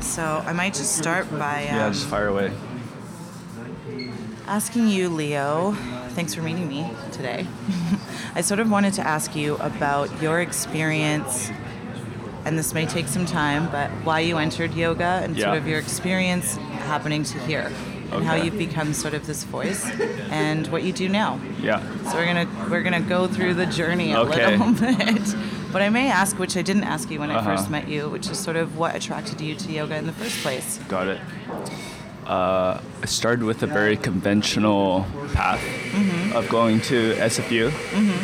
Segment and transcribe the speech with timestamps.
[0.00, 2.52] So I might just start by um, Yeah, just fire away.
[4.46, 5.72] asking you, Leo.
[6.10, 7.46] Thanks for meeting me today.
[8.34, 11.50] I sort of wanted to ask you about your experience,
[12.44, 15.46] and this may take some time, but why you entered yoga and Yeah.
[15.46, 16.56] sort of your experience
[16.86, 17.70] happening to here,
[18.12, 19.84] and how you've become sort of this voice,
[20.30, 21.38] and what you do now.
[21.60, 21.80] Yeah.
[22.10, 24.56] So we're gonna we're gonna go through the journey a Okay.
[24.56, 25.36] little bit.
[25.72, 27.56] But I may ask, which I didn't ask you when I Uh-huh.
[27.56, 30.36] first met you, which is sort of what attracted you to yoga in the first
[30.42, 30.78] place.
[30.88, 31.20] Got it.
[32.26, 35.60] Uh, I started with a very conventional path
[35.92, 36.36] Mm-hmm.
[36.36, 37.70] of going to SFU,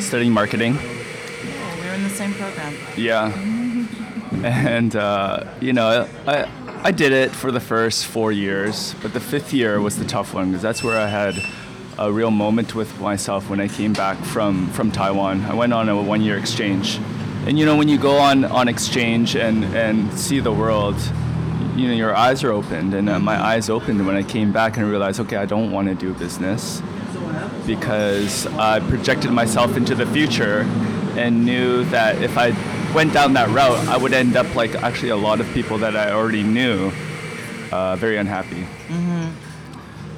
[0.01, 0.77] studying marketing.
[0.79, 2.75] Oh, we were in the same program.
[2.97, 3.33] Yeah.
[4.43, 6.47] And, uh, you know, I,
[6.83, 10.35] I did it for the first four years, but the fifth year was the tough
[10.35, 11.35] one because that's where I had
[11.99, 15.43] a real moment with myself when I came back from, from Taiwan.
[15.47, 16.99] I went on a one year exchange.
[17.47, 20.97] And, you know, when you go on, on exchange and, and see the world,
[21.77, 22.93] you know, your eyes are opened.
[22.93, 25.71] And uh, my eyes opened when I came back and I realized, okay, I don't
[25.71, 26.83] want to do business
[27.67, 30.61] because I projected myself into the future
[31.17, 32.51] and knew that if I
[32.93, 35.97] went down that route, I would end up like actually a lot of people that
[35.97, 36.91] I already knew,
[37.73, 38.67] uh, very unhappy.
[38.89, 39.31] Mhm.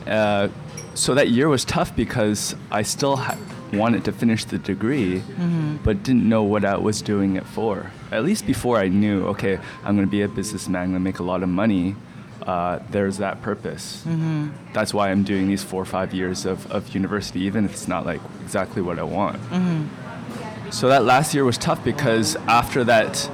[0.07, 0.49] Uh,
[0.95, 3.37] so that year was tough because I still ha-
[3.73, 5.77] wanted to finish the degree, mm-hmm.
[5.85, 7.91] but didn't know what I was doing it for.
[8.11, 11.05] At least before I knew, okay, I'm going to be a businessman, I'm going to
[11.05, 11.97] make a lot of money.
[12.43, 14.03] Uh, there's that purpose.
[14.07, 14.73] Mm-hmm.
[14.73, 17.89] That's why I'm doing these four or five years of, of university, even if it's
[17.89, 19.37] not like exactly what I want.
[19.51, 20.71] Mm-hmm.
[20.71, 23.31] So that last year was tough because after that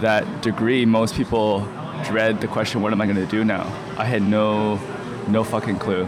[0.00, 1.60] that degree, most people
[2.04, 3.64] dread the question, "What am I going to do now?"
[3.98, 4.76] I had no
[5.28, 6.04] no fucking clue,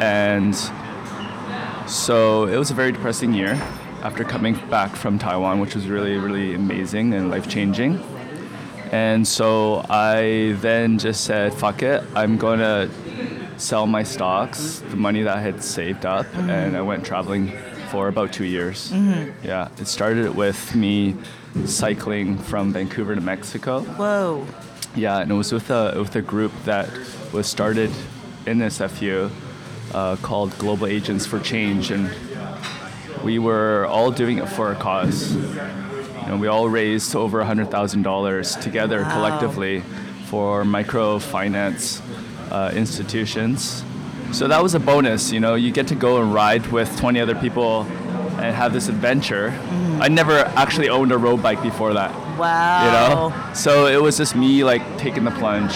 [0.00, 0.54] and
[1.90, 3.54] so it was a very depressing year
[4.02, 8.02] after coming back from Taiwan, which was really really amazing and life changing.
[8.92, 12.90] And so I then just said, "Fuck it, I'm going to
[13.56, 16.50] sell my stocks, the money that I had saved up, mm-hmm.
[16.50, 17.52] and I went traveling
[17.90, 18.90] for about two years.
[18.90, 19.46] Mm-hmm.
[19.46, 21.16] Yeah, it started with me
[21.66, 23.80] cycling from Vancouver to Mexico.
[23.82, 24.46] Whoa.
[24.94, 26.88] Yeah, and it was with a with a group that
[27.32, 27.90] was started
[28.46, 29.30] in SFU
[29.94, 32.10] uh, called Global Agents for Change, and
[33.24, 35.34] we were all doing it for a cause.
[36.26, 39.12] And we all raised over hundred thousand dollars together Wow.
[39.12, 39.82] collectively
[40.26, 42.00] for microfinance
[42.52, 43.84] uh, institutions.
[44.32, 45.32] So that was a bonus.
[45.32, 47.82] You know, you get to go and ride with 20 other people
[48.38, 49.52] and have this adventure.
[50.00, 52.84] I never actually owned a road bike before that Wow.
[52.86, 55.74] you know so it was just me like taking the plunge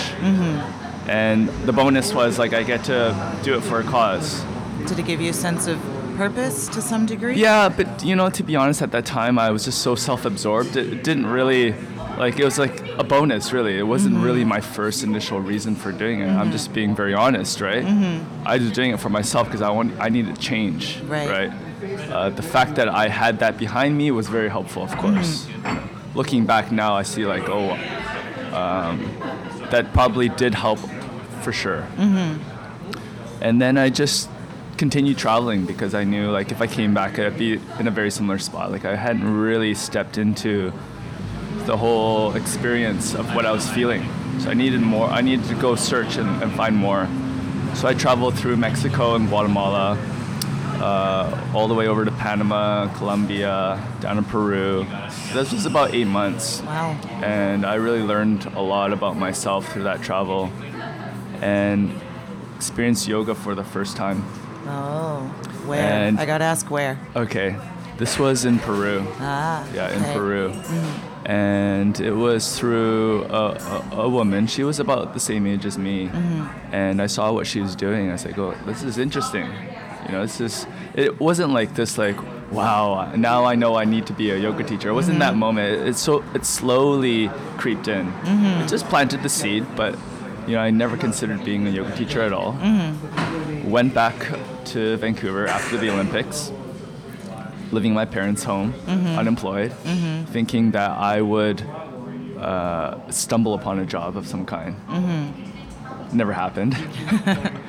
[1.09, 4.43] and the bonus was like i get to do it for a cause.
[4.87, 5.79] Did it give you a sense of
[6.17, 7.35] purpose to some degree?
[7.37, 10.77] yeah but you know to be honest at that time i was just so self-absorbed.
[10.77, 11.75] It, it didn't really
[12.19, 13.77] like it was like a bonus really.
[13.77, 16.29] It wasn't really my first initial reason for doing it.
[16.29, 17.85] I'm just being very honest right?
[18.47, 21.51] I was doing it for myself because i want i needed change Right.
[22.13, 25.47] uh, the fact that i had that behind me was very helpful of course.
[26.15, 27.73] Looking back now i see like oh
[28.55, 29.01] um,
[29.71, 30.79] that probably did help
[31.43, 31.87] for sure.
[31.97, 33.43] Mm-hmm.
[33.43, 34.31] And then i just
[34.77, 38.11] continued traveling because i knew like if i came back i'd be in a very
[38.11, 38.71] similar spot.
[38.71, 40.73] Like i hadn't really stepped into
[41.67, 44.03] the whole experience of what i was feeling.
[44.41, 47.09] So i needed more i needed to go search and, and find more.
[47.75, 49.99] So i traveled through mexico and guatemala
[50.85, 54.85] uh, all the way over to panama colombia down to peru
[55.33, 56.91] this was about eight months Wow.
[57.23, 60.51] and I really learned a lot about myself through that travel
[61.41, 61.91] and
[62.57, 64.19] experienced yoga for the first time.
[64.67, 65.21] Oh.
[65.67, 65.81] Where?
[65.81, 66.99] And- I gotta ask where.
[67.17, 67.57] Okay,
[67.99, 69.05] this was in Peru.
[69.21, 69.67] Ah.
[69.75, 70.15] Yeah, in okay.
[70.15, 70.53] Peru.
[71.27, 73.45] And it was through a,
[73.93, 74.47] a, a woman.
[74.47, 76.11] She was about the same age as me.
[76.73, 78.09] And I saw what she was doing.
[78.11, 79.47] I was like, oh, this is interesting.
[80.07, 82.17] You know, it's just, it wasn't like this, like,
[82.53, 84.89] wow, now I know I need to be a yoga teacher.
[84.89, 85.41] It wasn't that mm-hmm.
[85.41, 85.89] moment.
[85.89, 87.29] It, so, it slowly
[87.59, 88.07] creeped in.
[88.07, 88.63] Mm-hmm.
[88.63, 89.99] It just planted the seed, but,
[90.47, 92.53] you know, I never considered being a yoga teacher at all.
[92.55, 93.71] Mm-hmm.
[93.71, 94.15] Went back
[94.67, 96.53] to Vancouver after the Olympics
[97.73, 99.73] living in my parents' home, unemployed,
[100.29, 101.61] thinking that I would
[102.39, 104.77] uh, stumble upon a job of some kind.
[106.13, 106.77] Never happened.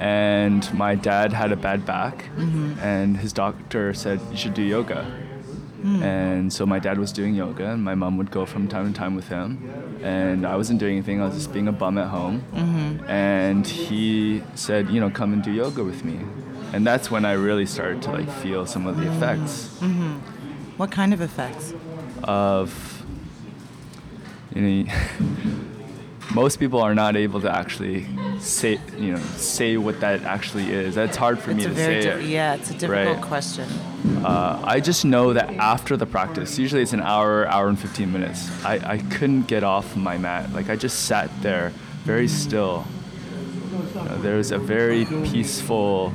[0.00, 2.78] and my dad had a bad back, mm-hmm.
[2.80, 5.04] and his doctor said, You should do yoga.
[5.82, 6.02] Hmm.
[6.02, 8.98] And so my dad was doing yoga, and my mom would go from time to
[8.98, 10.00] time with him.
[10.02, 12.42] And I wasn't doing anything, I was just being a bum at home.
[12.52, 13.08] Mm-hmm.
[13.08, 16.18] And he said, You know, come and do yoga with me.
[16.72, 19.16] And that's when I really started to like feel some of the mm.
[19.16, 20.18] effects mm-hmm.
[20.76, 21.72] What kind of effects?
[22.24, 23.04] of
[24.54, 24.92] you know
[26.34, 28.06] most people are not able to actually
[28.38, 30.94] say you know say what that actually is.
[30.94, 32.00] That's hard for It's me to say.
[32.02, 32.24] di- it.
[32.26, 33.20] yeah, it's a difficult Right.
[33.22, 33.68] question.
[34.24, 38.12] Uh, I just know that after the practice, usually it's an hour, hour and 15
[38.12, 40.52] minutes, I, I couldn't get off my mat.
[40.52, 41.72] Like I just sat there
[42.04, 42.84] very still.
[43.94, 46.12] You know, there's a very peaceful,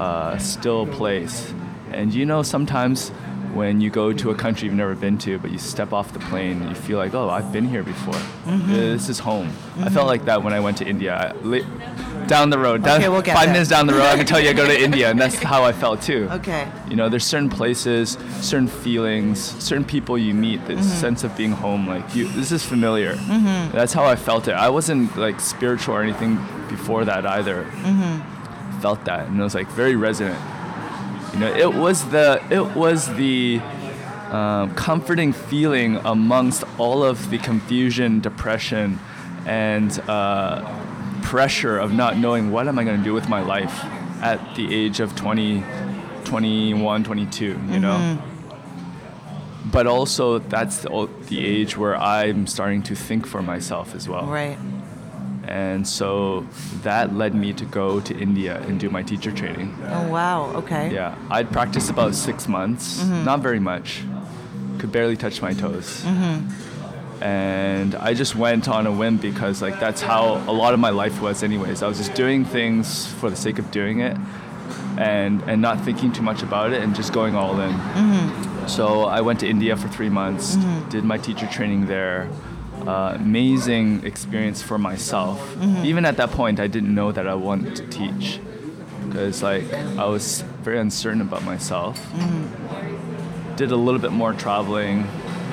[0.00, 1.52] uh, still place.
[1.92, 3.12] And you know, sometimes
[3.54, 6.18] when you go to a country you've never been to, but you step off the
[6.18, 8.14] plane, you feel like, oh, I've been here before.
[8.14, 8.72] Mm-hmm.
[8.72, 9.50] This is home.
[9.80, 11.14] I felt like that when I went to India.
[11.14, 11.66] I, li-
[12.26, 13.52] down the road, down, Okay, we'll five there.
[13.52, 15.64] minutes down the road, I can tell you I go to India, and that's how
[15.64, 16.28] I felt too.
[16.30, 16.70] Okay.
[16.88, 21.00] You know, there's certain places, certain feelings, certain people you meet, this Mm-hmm.
[21.00, 21.86] sense of being home.
[21.88, 23.14] Like, you, this is familiar.
[23.72, 24.52] That's how I felt it.
[24.54, 26.36] I wasn't like spiritual or anything
[26.68, 27.64] before that either.
[27.64, 28.80] Mm-hmm.
[28.80, 30.38] Felt that, and it was like very resonant.
[31.32, 33.60] You know, it was the it was the
[34.30, 38.98] um, comforting feeling amongst all of the confusion, depression,
[39.46, 40.62] and uh,
[41.22, 43.84] pressure of not knowing what am I going to do with my life
[44.22, 45.64] at the age of 20,
[46.24, 48.22] 21, 22, you know?
[49.72, 54.26] But also, that's the, the age where I'm starting to think for myself as well.
[54.26, 54.58] Right.
[55.50, 56.46] And so
[56.82, 59.76] that led me to go to India and do my teacher training.
[59.88, 60.52] Oh wow.
[60.54, 60.94] Okay.
[60.94, 63.24] Yeah, I'd practiced about six months, mm-hmm.
[63.24, 64.04] not very much.
[64.78, 66.04] Could barely touch my toes.
[66.04, 67.24] Mm-hmm.
[67.24, 70.90] And I just went on a whim because like that's how a lot of my
[70.90, 71.82] life was anyways.
[71.82, 74.16] I was just doing things for the sake of doing it
[74.98, 77.72] and and not thinking too much about it and just going all in.
[77.72, 78.68] Mm-hmm.
[78.68, 80.56] So I went to India for three months,
[80.90, 82.28] did my teacher training there.
[82.86, 85.38] Uh, amazing experience for myself.
[85.84, 88.40] Even at that point, I didn't know that I wanted to teach
[89.06, 89.64] because like
[89.98, 92.00] I was very uncertain about myself.
[93.56, 95.04] Did a little bit more traveling.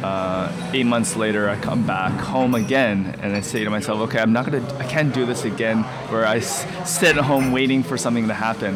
[0.03, 4.19] Uh, eight months later, I come back home again, and I say to myself, "Okay,
[4.19, 7.81] I'm not gonna, I can't do this again, where I s- sit at home waiting
[7.83, 8.73] for something to happen."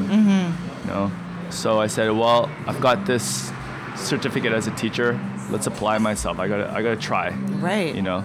[0.82, 1.12] You know.
[1.52, 3.52] So I said, "Well, I've got this
[3.96, 5.20] certificate as a teacher.
[5.52, 6.40] Let's apply myself.
[6.40, 7.94] I gotta, I gotta try." Right.
[7.94, 8.24] you know.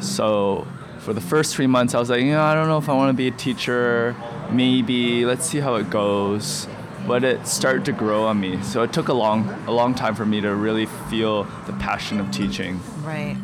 [0.00, 0.66] So
[1.00, 2.94] for the first three months, I was like, you know, I don't know if I
[2.94, 4.14] want to be a teacher.
[4.50, 6.66] Maybe let's see how it goes.
[7.06, 8.62] But it started to grow on me.
[8.62, 12.20] So it took a long, a long time for me to really feel the passion
[12.20, 12.80] of teaching.
[13.02, 13.38] Right.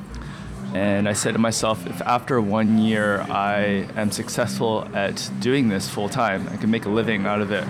[0.75, 5.89] And I said to myself, if after one year I am successful at doing this
[5.89, 7.65] full time, I can make a living out of it,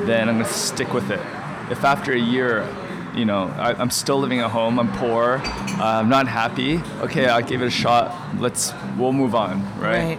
[0.00, 1.20] then I'm to stick with it.
[1.70, 2.66] If after a year,
[3.14, 7.26] you know, I, I'm still living at home, I'm poor, uh, I'm not happy, okay,
[7.26, 10.18] I gave it a shot, let's, we'll move on, right?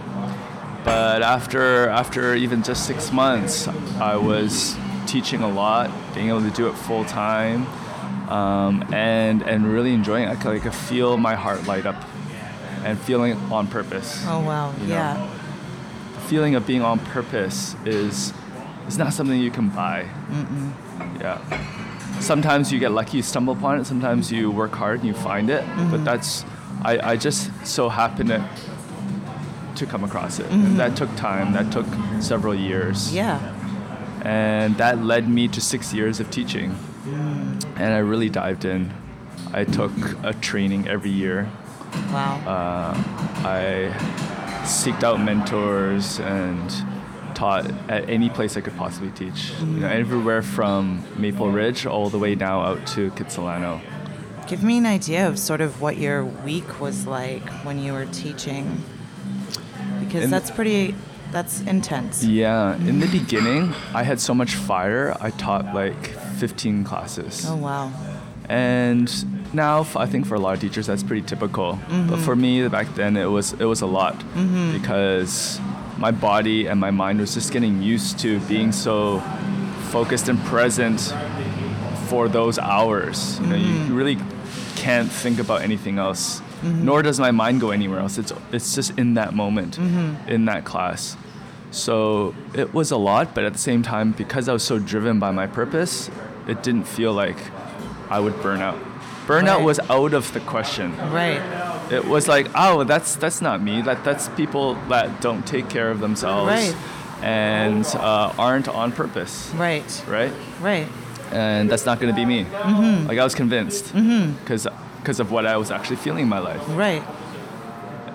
[0.82, 3.68] But after after even just six months,
[4.00, 4.76] I was
[5.06, 7.66] teaching a lot, being able to do it full time,
[8.30, 10.30] um, and and really enjoying it.
[10.30, 12.02] I could, I could feel my heart light up,
[12.82, 14.24] and feeling on purpose.
[14.26, 14.72] Oh wow.
[14.80, 14.94] You know?
[14.94, 15.36] Yeah.
[16.14, 18.32] The feeling of being on purpose is
[18.88, 20.08] is not something you can buy.
[21.20, 21.38] Yeah.
[22.20, 23.86] Sometimes you get lucky, you stumble upon it.
[23.86, 25.64] Sometimes you work hard and you find it.
[25.66, 26.04] But mm-hmm.
[26.04, 26.44] that's
[26.82, 28.48] I, I just so happened to
[29.76, 30.46] to come across it.
[30.50, 31.06] And that mm-hmm.
[31.06, 31.52] took time.
[31.52, 31.86] That took
[32.20, 33.14] several years.
[33.14, 33.38] Yeah.
[34.22, 36.74] And that led me to six years of teaching.
[37.04, 37.64] Mm.
[37.76, 38.92] And I really dived in.
[39.52, 39.92] I took
[40.22, 41.50] a training every year.
[42.12, 42.36] Wow.
[42.46, 42.94] Uh,
[43.48, 43.94] I
[44.64, 46.70] seeked out mentors and
[47.40, 49.52] taught at any place I could possibly teach.
[49.60, 53.80] You know, everywhere from Maple Ridge all the way now out to Kitsilano.
[54.46, 58.04] Give me an idea of sort of what your week was like when you were
[58.06, 58.82] teaching.
[60.00, 60.94] Because In- that's pretty
[61.32, 62.22] that's intense.
[62.24, 65.16] Yeah, in the beginning, I had so much fire.
[65.20, 66.08] I taught like
[66.40, 67.46] 15 classes.
[67.48, 67.90] Oh wow.
[68.48, 69.08] and
[69.54, 71.78] now I think for a lot of teachers that's pretty typical.
[71.88, 72.16] But mm-hmm.
[72.16, 74.72] for me back then it was it was a lot mm-hmm.
[74.76, 75.58] because
[76.00, 79.20] my body and my mind was just getting used to being so
[79.90, 81.14] focused and present
[82.08, 83.38] for those hours.
[83.40, 83.94] You know, you mm-hmm.
[83.94, 84.18] really
[84.76, 86.40] can't think about anything else.
[86.40, 86.84] Mm-hmm.
[86.84, 88.18] Nor does my mind go anywhere else.
[88.18, 90.28] It's it's just in that moment, mm-hmm.
[90.28, 91.16] in that class.
[91.70, 95.20] So it was a lot, but at the same time, because I was so driven
[95.20, 96.10] by my purpose,
[96.48, 97.38] it didn't feel like
[98.10, 98.78] I would burn out.
[99.26, 99.64] Burnout Right.
[99.64, 100.96] was out of the question.
[101.12, 101.40] Right.
[101.90, 103.82] It was like, oh, that's that's not me.
[103.82, 106.74] That that's people that don't take care of themselves Right.
[107.22, 110.04] and uh, aren't on purpose, Right.
[110.08, 110.32] right?
[110.60, 110.86] Right.
[111.32, 112.44] And that's not going to be me.
[112.44, 113.06] Mm-hmm.
[113.08, 114.66] Like I was convinced because
[114.98, 116.62] because of what I was actually feeling in my life.
[116.68, 117.02] Right.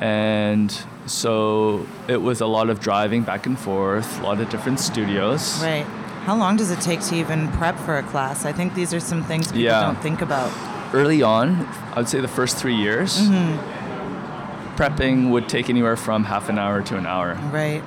[0.01, 0.71] and
[1.05, 5.61] so it was a lot of driving back and forth, a lot of different studios.
[5.63, 5.85] Right.
[6.25, 8.45] How long does it take to even prep for a class?
[8.45, 9.81] I think these are some things people Yeah.
[9.81, 10.51] don't think about.
[10.93, 14.75] Early on, I would say the first three years, mm-hmm.
[14.75, 17.35] prepping would take anywhere from half an hour to an hour.
[17.51, 17.83] Right.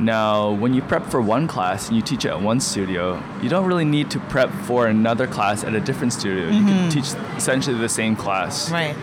[0.00, 3.66] Now, when you prep for one class and you teach at one studio, you don't
[3.66, 6.46] really need to prep for another class at a different studio.
[6.46, 6.88] You can mm-hmm.
[6.88, 8.70] teach essentially the same class.
[8.70, 8.96] Right.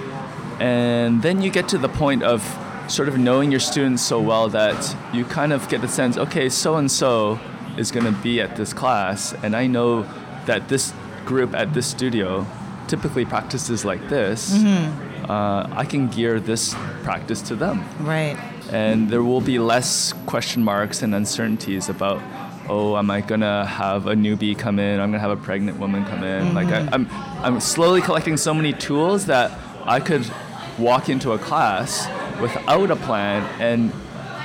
[0.60, 2.44] And then you get to the point of
[2.89, 6.50] sort of knowing your students so well that you kind of get the sense, okay,
[6.50, 7.39] so and so
[7.77, 10.06] is going to be at this class, and I know
[10.46, 10.94] that this
[11.25, 12.46] group at this studio
[12.89, 14.51] typically practices like this.
[14.51, 15.31] Mm-hmm.
[15.31, 17.86] Uh, I can gear this practice to them.
[18.00, 18.38] Right.
[18.72, 22.22] and there will be less question marks and uncertainties about
[22.69, 25.00] oh am i gonna have a newbie come in?
[25.00, 26.53] I'm gonna have a pregnant woman come in.
[26.53, 26.93] Like I, mm-hmm.
[26.93, 27.08] i'm
[27.46, 30.29] i'm slowly collecting so many tools that i could
[30.77, 32.08] walk into a class
[32.39, 33.91] without a plan and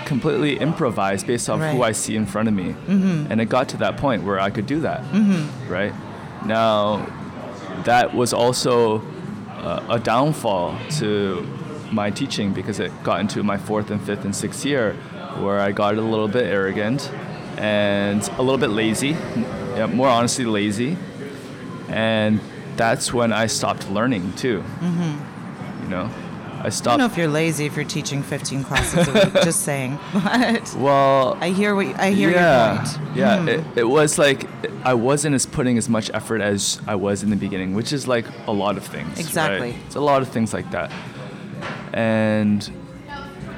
[0.06, 2.72] completely improvise based off who i see in front of me.
[2.72, 3.30] Mm-hmm.
[3.30, 5.00] And it got to that point where i could do that.
[5.68, 5.92] Right?
[6.46, 7.06] Now
[7.84, 9.02] that was also
[9.50, 11.46] uh, a downfall to
[11.92, 14.94] my teaching because it got into my fourth and fifth and sixth year
[15.40, 17.10] where I got a little bit arrogant
[17.56, 19.10] and a little bit lazy,
[19.76, 20.96] yeah, more honestly lazy,
[21.88, 22.40] and
[22.76, 24.62] that's when I stopped learning too.
[25.82, 26.10] You know,
[26.64, 29.32] I I don't know if you're lazy if you're teaching 15 classes a week.
[29.44, 29.98] just saying.
[30.14, 33.16] But well, I hear what I hear yeah, your point.
[33.16, 33.48] Yeah, Mhm.
[33.48, 34.48] it, it was like
[34.84, 38.08] I wasn't as putting as much effort as I was in the beginning, which is
[38.08, 39.08] like a lot of things.
[39.10, 39.18] right?
[39.18, 39.74] Exactly.
[39.86, 40.90] It's a lot of things like that.
[41.92, 42.68] And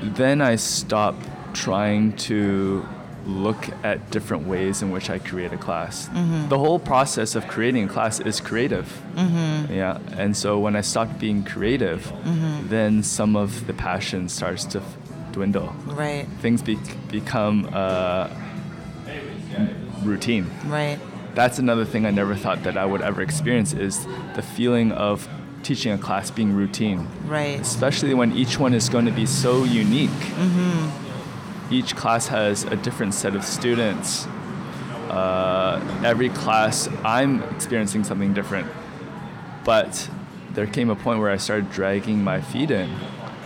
[0.03, 2.87] then I stopped trying to
[3.27, 6.09] look at different ways in which I create a class.
[6.09, 6.49] Mm-hmm.
[6.49, 8.87] The whole process of creating a class is creative.
[9.17, 9.73] Mm-hmm.
[9.75, 12.69] Yeah, and so when I stopped being creative, Mm-hmm.
[12.69, 14.97] then some of the passion starts to f-
[15.33, 16.27] dwindle Right.
[16.41, 16.79] things be-
[17.11, 18.29] become uh,
[20.03, 20.47] routine.
[20.67, 20.99] Right.
[21.35, 25.29] That's another thing I never thought that I would ever experience is the feeling of
[25.63, 27.61] teaching a class being routine, Right.
[27.61, 30.11] especially when each one is going to be so unique.
[31.71, 34.27] Each class has a different set of students.
[35.11, 38.69] Uh, every class, I'm experiencing something different.
[39.65, 40.09] But
[40.53, 42.95] there came a point where I started dragging my feet in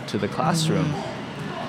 [0.07, 0.93] to the classroom.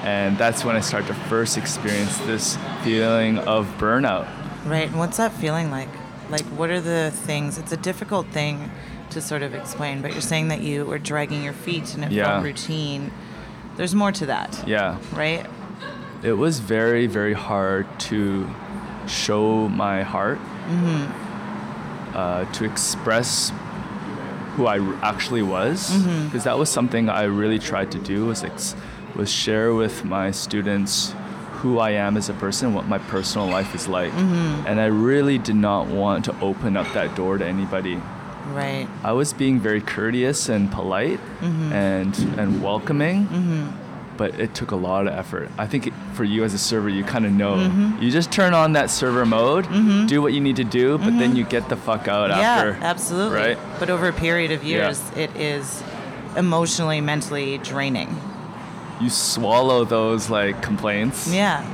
[0.03, 4.29] And that's when I started to first experience this feeling of burnout.
[4.67, 4.89] Right.
[4.89, 5.89] And what's that feeling like?
[6.29, 7.57] Like, what are the things?
[7.59, 8.71] It's a difficult thing
[9.11, 12.13] to sort of explain, but you're saying that you were dragging your feet and it
[12.13, 12.25] Yeah.
[12.27, 13.11] felt routine.
[13.77, 14.97] There's more to that, Yeah.
[15.15, 15.47] right?
[16.23, 18.49] It was very, very hard to
[19.09, 22.17] show my heart, mm-hmm.
[22.17, 23.53] uh, to express
[24.55, 26.27] who I actually was, mm-hmm.
[26.27, 28.77] because that was something I really tried to do was ex-
[29.17, 31.15] was share with my students
[31.55, 34.67] who I am as a person, what my personal life is like, mm-hmm.
[34.67, 38.01] and I really did not want to open up that door to anybody.
[38.53, 38.89] Right.
[39.03, 41.21] I was being very courteous and polite
[41.73, 43.27] and and welcoming,
[44.23, 45.51] but it took a lot of effort.
[45.59, 47.55] I think it, for you as a server, you kind of know.
[47.55, 48.01] Mm-hmm.
[48.01, 50.07] You just turn on that server mode, mm-hmm.
[50.07, 51.39] do what you need to do, but then mm-hmm.
[51.39, 52.71] you get the fuck out after.
[52.71, 53.37] yeah, absolutely.
[53.37, 53.59] right?
[53.81, 54.77] But over a period of Yeah.
[54.77, 55.83] years, it is
[56.37, 58.17] emotionally, mentally draining.
[59.01, 61.65] You swallow those like complaints, Yeah.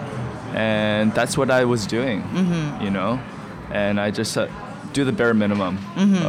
[0.54, 2.24] and that's what I was doing.
[2.80, 3.20] You know,
[3.70, 4.48] and I just uh,
[4.94, 5.76] do the bare minimum.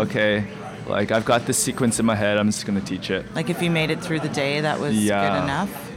[0.04, 0.46] Okay,
[0.86, 2.38] like I've got this sequence in my head.
[2.38, 3.24] I'm just gonna teach it.
[3.34, 5.22] Like if you made it through the day, that was Yeah.
[5.22, 5.89] good enough.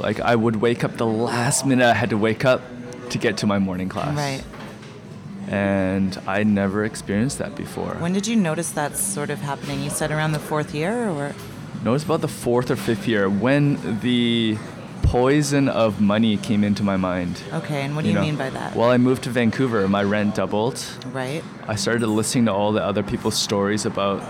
[0.00, 2.62] Like I would wake up the last minute I had to wake up
[3.10, 4.16] to get to my morning class.
[4.16, 4.42] Right.
[5.48, 7.94] And I never experienced that before.
[7.98, 9.82] When did you notice that sort of happening?
[9.82, 11.34] You said around the fourth year, or
[11.82, 14.58] Notice about the fourth or fifth year when the
[15.02, 17.42] poison of money came into my mind.
[17.52, 17.82] okay.
[17.82, 18.20] And what do you, know.
[18.20, 18.76] mean by that?
[18.76, 19.88] Well, I moved to Vancouver.
[19.88, 20.80] My rent doubled.
[21.06, 21.42] right.
[21.66, 24.22] I started listening to all the other people's stories about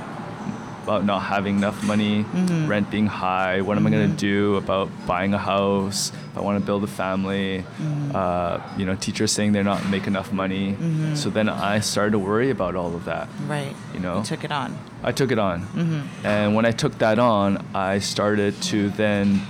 [0.82, 2.66] about not having enough money, Mm-hmm.
[2.68, 3.60] rent being high.
[3.60, 6.10] What am I going to do about buying a house?
[6.30, 8.16] If I want to build a family, Mm-hmm.
[8.16, 10.76] uh, you know, teachers saying they're not make enough money.
[11.14, 13.28] So then I started to worry about all of that.
[13.46, 13.74] Right.
[13.94, 14.18] You know?
[14.18, 14.78] You took it on.
[15.02, 15.62] I took it on.
[15.62, 16.26] Mm-hmm.
[16.26, 19.40] And when I took that on, I started to then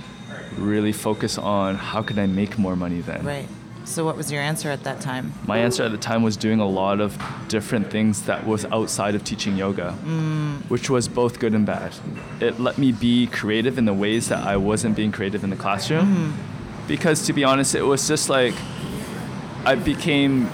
[0.57, 3.23] really focus on how can I make more money then.
[3.25, 3.47] Right.
[3.83, 5.33] So what was your answer at that time?
[5.45, 9.15] My answer at the time was doing a lot of different things that was outside
[9.15, 10.61] of teaching yoga, mm.
[10.69, 11.93] which was both good and bad.
[12.39, 15.55] It let me be creative in the ways that I wasn't being creative in the
[15.55, 16.05] classroom.
[16.05, 16.87] Mm-hmm.
[16.87, 18.53] Because to be honest, it was just like
[19.65, 20.49] I became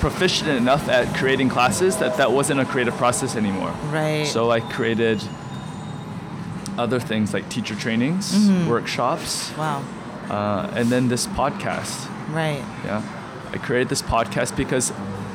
[0.00, 3.70] proficient enough at creating classes that that wasn't a creative process anymore.
[3.90, 4.26] Right.
[4.26, 5.22] So I created
[6.78, 8.68] other things like teacher trainings, mm-hmm.
[8.68, 9.84] workshops, wow.
[10.30, 12.08] Uh, and then this podcast.
[12.32, 12.62] Right.
[12.84, 13.02] Yeah,
[13.52, 14.92] I created this podcast because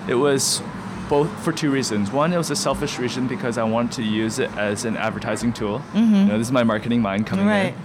[0.07, 0.62] it was
[1.09, 2.12] both for two reasons.
[2.12, 5.53] One, it was a selfish reason because I wanted to use it as an advertising
[5.53, 5.79] tool.
[5.93, 6.15] Mm-hmm.
[6.15, 7.73] You know, this is my marketing mind coming Right.
[7.73, 7.75] in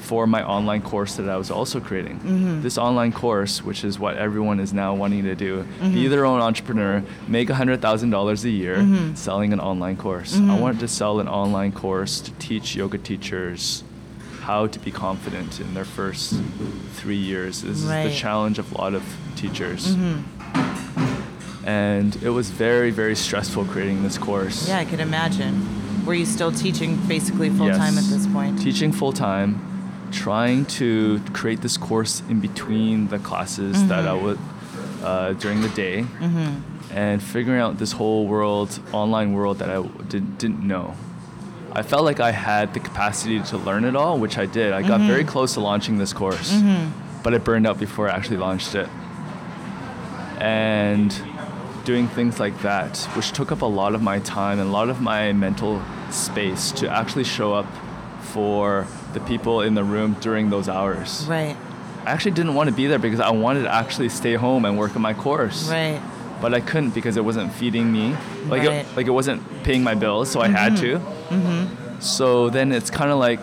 [0.00, 2.18] for my online course that I was also creating.
[2.20, 2.62] Mm-hmm.
[2.62, 5.92] This online course, which is what everyone is now wanting to do, Mm-hmm.
[5.92, 9.14] be their own entrepreneur, make $100,000 a year Mm-hmm.
[9.16, 10.34] selling an online course.
[10.38, 13.82] I wanted to sell an online course to teach yoga teachers
[14.48, 16.32] how to be confident in their first
[16.94, 17.60] three years.
[17.60, 17.96] This is Right.
[17.98, 18.08] Mm-hmm.
[18.08, 19.02] the challenge of a lot of
[19.36, 19.94] teachers.
[21.64, 24.66] And it was very, very stressful creating this course.
[24.66, 25.54] Yeah, I could imagine.
[26.06, 28.58] Were you still teaching basically full time at this point?
[28.62, 29.50] Teaching full time,
[30.12, 34.38] trying to create this course in between the classes that I would
[35.04, 36.06] uh, during the day,
[36.90, 40.94] and figuring out this whole world, online world that I did, didn't know.
[41.72, 44.72] I felt like I had the capacity to learn it all, which I did.
[44.72, 45.30] I got very mm-hmm.
[45.30, 47.22] close to launching this course, mm-hmm.
[47.22, 48.88] but it burned out before I actually launched it.
[50.40, 51.14] And
[51.84, 54.88] doing things like that, which took up a lot of my time and a lot
[54.88, 57.66] of my mental space to actually show up
[58.20, 61.26] for the people in the room during those hours.
[61.28, 61.56] Right,
[62.04, 64.78] I actually didn't want to be there because I wanted to actually stay home and
[64.78, 65.68] work on my course.
[65.68, 66.00] right.
[66.40, 68.16] But I couldn't because it wasn't feeding me.
[68.46, 68.86] Like Right.
[68.86, 71.04] it, like it wasn't paying my bills, so I had mm-hmm.
[71.04, 71.17] to.
[71.28, 72.00] Mm-hmm.
[72.00, 73.40] So then it's kind of like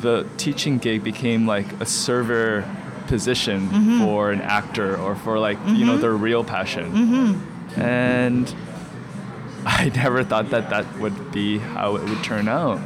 [0.00, 2.68] the teaching gig became like a server
[3.06, 4.04] position mm-hmm.
[4.04, 6.00] for an actor or for like you know mm-hmm.
[6.00, 6.92] their real passion.
[7.76, 8.54] And
[9.66, 12.80] I never thought that that would be how it would turn out.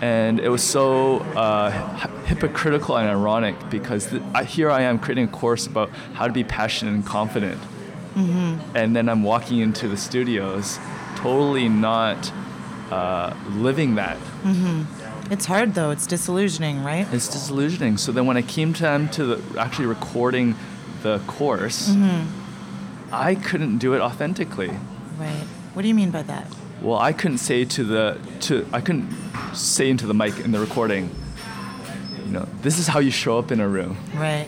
[0.00, 1.70] And it was so uh,
[2.24, 6.32] hypocritical and ironic because th- I, here I am creating a course about how to
[6.32, 7.60] be passionate and confident.
[8.74, 10.78] And then I'm walking into the studios
[11.16, 12.32] totally not
[12.90, 14.16] uh, living that.
[15.30, 15.90] It's hard though.
[15.90, 17.06] It's disillusioning, right?
[17.12, 17.98] It's disillusioning.
[17.98, 20.54] So then when I came time to the, actually recording
[21.02, 22.38] the course, Mm-hmm.
[23.12, 24.70] I couldn't do it authentically.
[25.18, 25.44] Right.
[25.74, 26.46] What do you mean by that?
[26.80, 29.10] Well, I couldn't say to the to I couldn't
[29.52, 31.10] say into the mic in the recording.
[32.24, 33.96] You know, this is how you show up in a room.
[34.14, 34.46] Right.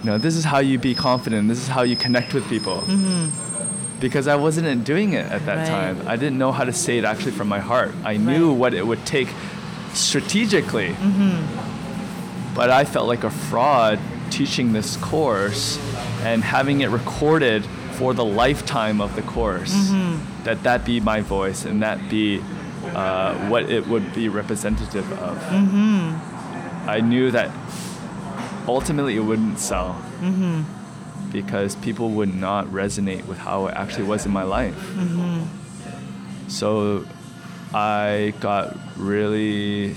[0.00, 1.48] You know, this is how you be confident.
[1.48, 2.84] This is how you connect with people.
[4.02, 5.68] Because I wasn't doing it at that Right.
[5.68, 5.96] time.
[6.06, 7.92] I didn't know how to say it actually from my heart.
[8.04, 9.28] I knew what it would take
[9.94, 10.88] strategically.
[10.90, 12.54] Mm-hmm.
[12.54, 13.98] But I felt like a fraud
[14.30, 15.78] teaching this course
[16.24, 19.72] and having it recorded for the lifetime of the course.
[19.72, 20.44] Mm-hmm.
[20.44, 22.42] That that be my voice and that be
[22.94, 25.38] uh, what it would be representative of.
[25.38, 26.90] Mm-hmm.
[26.90, 27.50] I knew that
[28.66, 29.94] ultimately it wouldn't sell
[31.32, 34.74] because people would not resonate with how it actually was in my life.
[34.74, 36.48] Mm-hmm.
[36.48, 37.06] So
[37.72, 39.94] I got really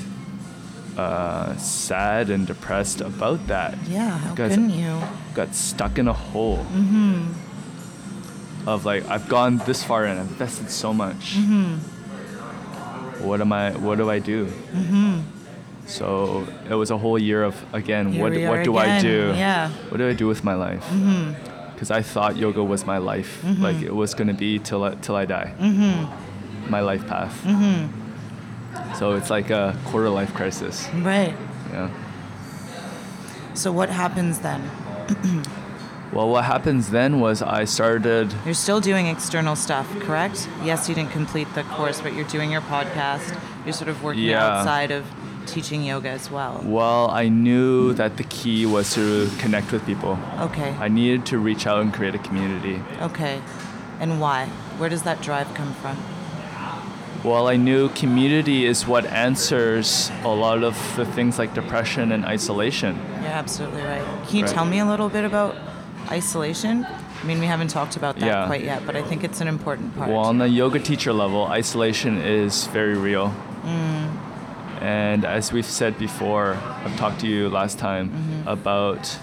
[0.97, 3.77] uh, sad and depressed about that.
[3.87, 4.17] Yeah.
[4.17, 5.01] How couldn't you?
[5.33, 7.33] Got stuck in a hole mm-hmm.
[8.69, 11.35] of like I've gone this far and I've invested so much.
[11.35, 13.25] Mm-hmm.
[13.27, 13.71] What am I?
[13.71, 14.45] What do I do?
[15.85, 19.33] So it was a whole year of again, Here what what do I do?
[19.35, 19.69] Yeah.
[19.89, 20.83] What do I do with my life?
[20.85, 21.73] Mm-hmm.
[21.73, 23.61] Because I thought yoga was my life, mm-hmm.
[23.61, 25.53] like it was gonna be till I, till I die.
[25.59, 26.71] Mm-hmm.
[26.71, 27.35] My life path.
[28.97, 30.87] So it's like a quarter life crisis.
[30.95, 31.35] Right.
[31.71, 31.89] Yeah.
[33.53, 34.61] So what happens then?
[36.15, 38.33] Well, what happens then was I started.
[38.45, 40.47] You're still doing external stuff, correct?
[40.63, 43.37] Yes, you didn't complete the course, but you're doing your podcast.
[43.65, 44.59] You're sort of working Yeah.
[44.59, 45.03] outside of
[45.45, 46.61] teaching yoga as well.
[46.63, 50.17] Well, I knew that the key was to connect with people.
[50.39, 50.75] Okay.
[50.79, 52.81] I needed to reach out and create a community.
[53.01, 53.41] Okay.
[53.99, 54.47] And why?
[54.77, 55.97] Where does that drive come from?
[57.23, 62.23] Well, I knew community is what answers a lot of the things like depression and
[62.23, 62.99] isolation.
[63.21, 64.03] You're absolutely right.
[64.27, 64.53] Can you Right.
[64.53, 65.55] tell me a little bit about
[66.11, 66.85] isolation?
[66.85, 68.45] I mean, we haven't talked about that Yeah.
[68.45, 70.09] quite yet, but I think it's an important part.
[70.11, 73.33] Well, on the yoga teacher level, isolation is very real.
[73.65, 74.09] Mm.
[74.85, 78.47] And as we've said before, I've talked to you last time mm-hmm.
[78.47, 79.17] about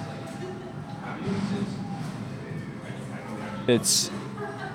[3.68, 4.11] it's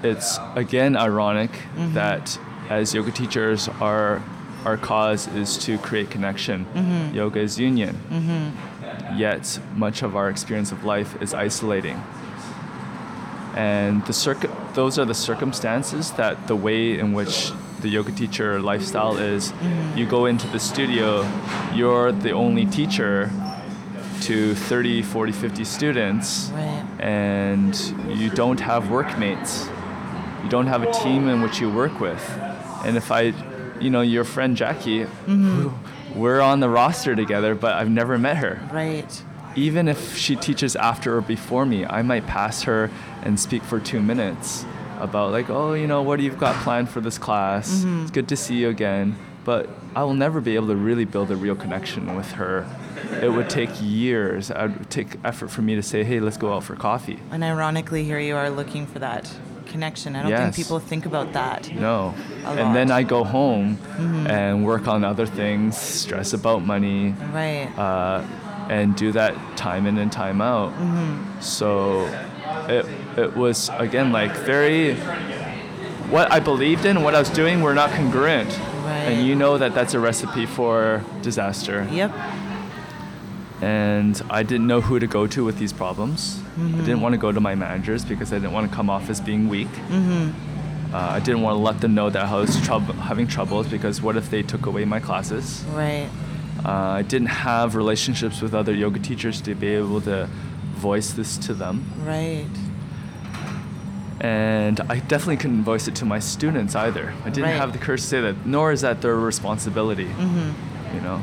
[0.01, 1.93] it's again ironic mm-hmm.
[1.95, 4.23] that as yoga teachers our
[4.63, 6.65] our cause is to create connection.
[6.73, 7.15] Mm-hmm.
[7.15, 7.99] Yoga is union.
[9.17, 12.01] Yet much of our experience of life is isolating.
[13.57, 18.59] And the circ- those are the circumstances that the way in which the yoga teacher
[18.61, 19.97] lifestyle is mm-hmm.
[19.97, 21.21] you go into the studio
[21.73, 23.29] you're the only teacher
[24.21, 26.85] to 30 40 50 students Right.
[26.99, 27.75] and
[28.09, 29.67] you don't have workmates
[30.43, 32.23] you don't have a team in which you work with
[32.85, 33.33] and if i
[33.79, 35.69] you know your friend jackie mm-hmm.
[36.19, 39.21] we're on the roster together but i've never met her Right.
[39.55, 42.89] even if she teaches after or before me, I might pass her
[43.23, 44.65] and speak for two minutes.
[44.99, 47.69] About like, oh, you know, what do you've got planned for this class?
[47.79, 48.01] Mm-hmm.
[48.03, 49.15] It's good to see you again.
[49.45, 52.67] But I will never be able to really build a real connection with her.
[53.21, 54.49] It would take years.
[54.49, 57.19] It would take effort for me to say, hey, let's go out for coffee.
[57.31, 59.31] And ironically, here you are looking for that
[59.67, 60.17] connection.
[60.17, 60.41] I don't Yes.
[60.55, 61.73] think people think about that.
[61.73, 62.13] No.
[62.45, 62.91] And then.
[62.91, 63.77] I go home
[64.27, 67.69] and work on other things, stress about money, Right.
[67.77, 68.23] uh,
[68.69, 70.73] and do that time in and time out.
[71.41, 72.09] So
[72.69, 72.85] it,
[73.17, 74.95] it was, again, like very,
[76.09, 78.49] what I believed in, what I was doing were not congruent.
[78.49, 79.09] Right.
[79.09, 81.87] And you know that that's a recipe for disaster.
[81.91, 82.11] Yep.
[83.61, 86.39] And I didn't know who to go to with these problems.
[86.57, 89.09] I didn't want to go to my managers because I didn't want to come off
[89.09, 89.67] as being weak.
[90.93, 94.01] Uh, I didn't want to let them know that I was troub- having troubles because
[94.01, 95.63] what if they took away my classes?
[95.73, 96.09] Right.
[96.63, 100.29] Uh, I didn't have relationships with other yoga teachers to be able to
[100.77, 101.83] voice this to them.
[102.05, 102.45] Right.
[104.19, 107.13] And I definitely couldn't voice it to my students either.
[107.23, 107.55] I didn't Right.
[107.55, 110.05] have the courage to say that, nor is that their responsibility.
[110.05, 110.95] Mm-hmm.
[110.95, 111.21] You know?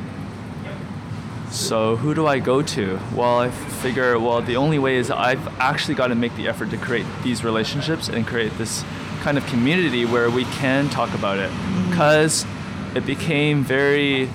[1.50, 2.98] So who do I go to?
[3.14, 6.70] Well, I figure, well, the only way is I've actually got to make the effort
[6.70, 8.84] to create these relationships and create this
[9.22, 11.50] kind of community where we can talk about it.
[11.50, 11.90] Mm-hmm.
[11.90, 12.44] Because
[12.94, 14.28] it became very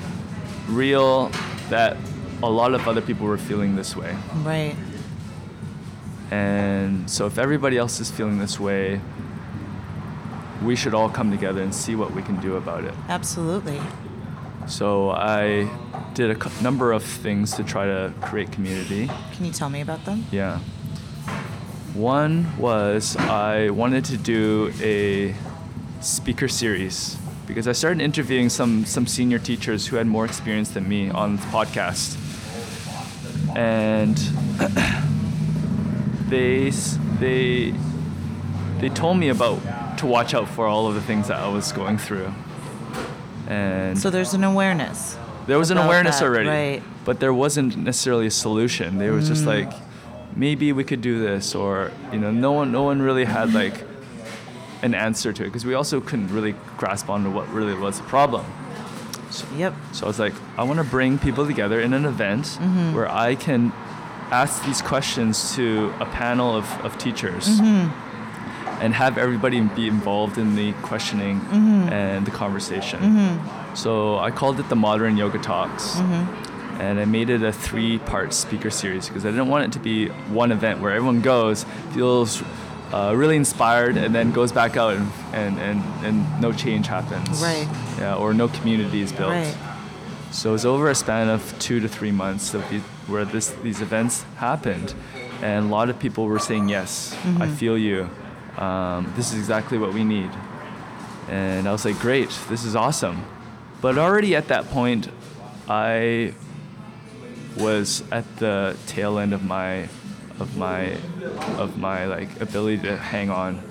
[0.67, 1.29] real
[1.69, 1.97] that
[2.41, 4.15] a lot of other people were feeling this way.
[4.43, 4.75] Right.
[6.31, 9.01] And so, if everybody else is feeling this way,
[10.63, 12.93] we should all come together and see what we can do about it.
[13.07, 13.79] Absolutely.
[14.67, 15.69] So, I
[16.13, 19.09] did a number of things to try to create community.
[19.33, 20.25] Can you tell me about them?
[20.31, 20.59] Yeah.
[21.93, 25.33] One was I wanted to do a
[26.01, 30.87] speaker series because I started interviewing some some senior teachers who had more experience than
[30.87, 32.15] me on the podcast.
[33.55, 34.15] And
[36.29, 36.69] they
[37.19, 37.73] they
[38.79, 39.59] they told me about
[39.97, 42.31] to watch out for all of the things that I was going through.
[43.47, 45.17] And So there's an awareness.
[45.47, 46.83] there was an awareness that, already, right.
[47.03, 48.97] but there wasn't necessarily a solution.
[48.99, 49.71] There was just like,
[50.35, 53.83] maybe we could do this, or you know, no one, no one really had like
[54.83, 58.03] an answer to it because we also couldn't really grasp onto what really was the
[58.05, 58.45] problem.
[59.31, 59.73] So, Yep.
[59.91, 62.93] So I was like, I want to bring people together in an event Mm-hmm.
[62.95, 63.73] where I can
[64.31, 67.89] ask these questions to a panel of, of teachers Mm-hmm.
[68.81, 71.89] and have everybody be involved in the questioning Mm-hmm.
[71.91, 73.39] and the conversation.
[73.75, 75.95] So I called it the Modern Yoga Talks.
[75.95, 76.81] Mm-hmm.
[76.81, 79.79] And I made it a three part speaker series because I didn't want it to
[79.79, 82.41] be one event where everyone goes, feels
[82.93, 87.41] uh, really inspired, and then goes back out and, and, and, and no change happens.
[87.41, 87.67] Right.
[87.99, 89.31] Yeah, or no community is built.
[89.31, 89.55] Right.
[90.31, 92.63] So it was over a span of two to three months of
[93.07, 94.93] where this, these events happened,
[95.41, 98.09] and a lot of people were saying, "Yes, I feel you.
[98.57, 100.29] Um, this is exactly what we need."
[101.29, 103.23] And I was like, "Great, this is awesome."
[103.81, 105.09] But already at that point,
[105.67, 106.33] I
[107.57, 109.89] was at the tail end of my
[110.39, 110.97] of my
[111.57, 113.61] of my like ability to hang on.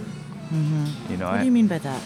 [1.11, 2.03] You know, What I, do you mean by that?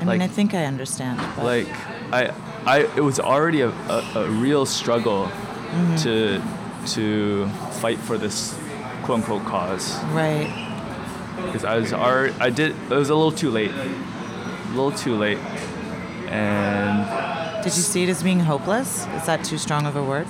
[0.00, 1.18] I Like- mean, I think I understand.
[1.36, 1.68] But like
[2.12, 2.32] I,
[2.66, 5.96] I it was already a, a, a real struggle mm-hmm.
[5.96, 6.40] to
[6.94, 7.48] to
[7.80, 8.54] fight for this
[9.02, 10.48] quote unquote cause right.
[11.46, 15.16] because I was already I did it was a little too late a little too
[15.16, 15.38] late
[16.30, 17.04] and
[17.64, 19.06] Did you see it as being hopeless?
[19.16, 20.26] Is that too strong of a word?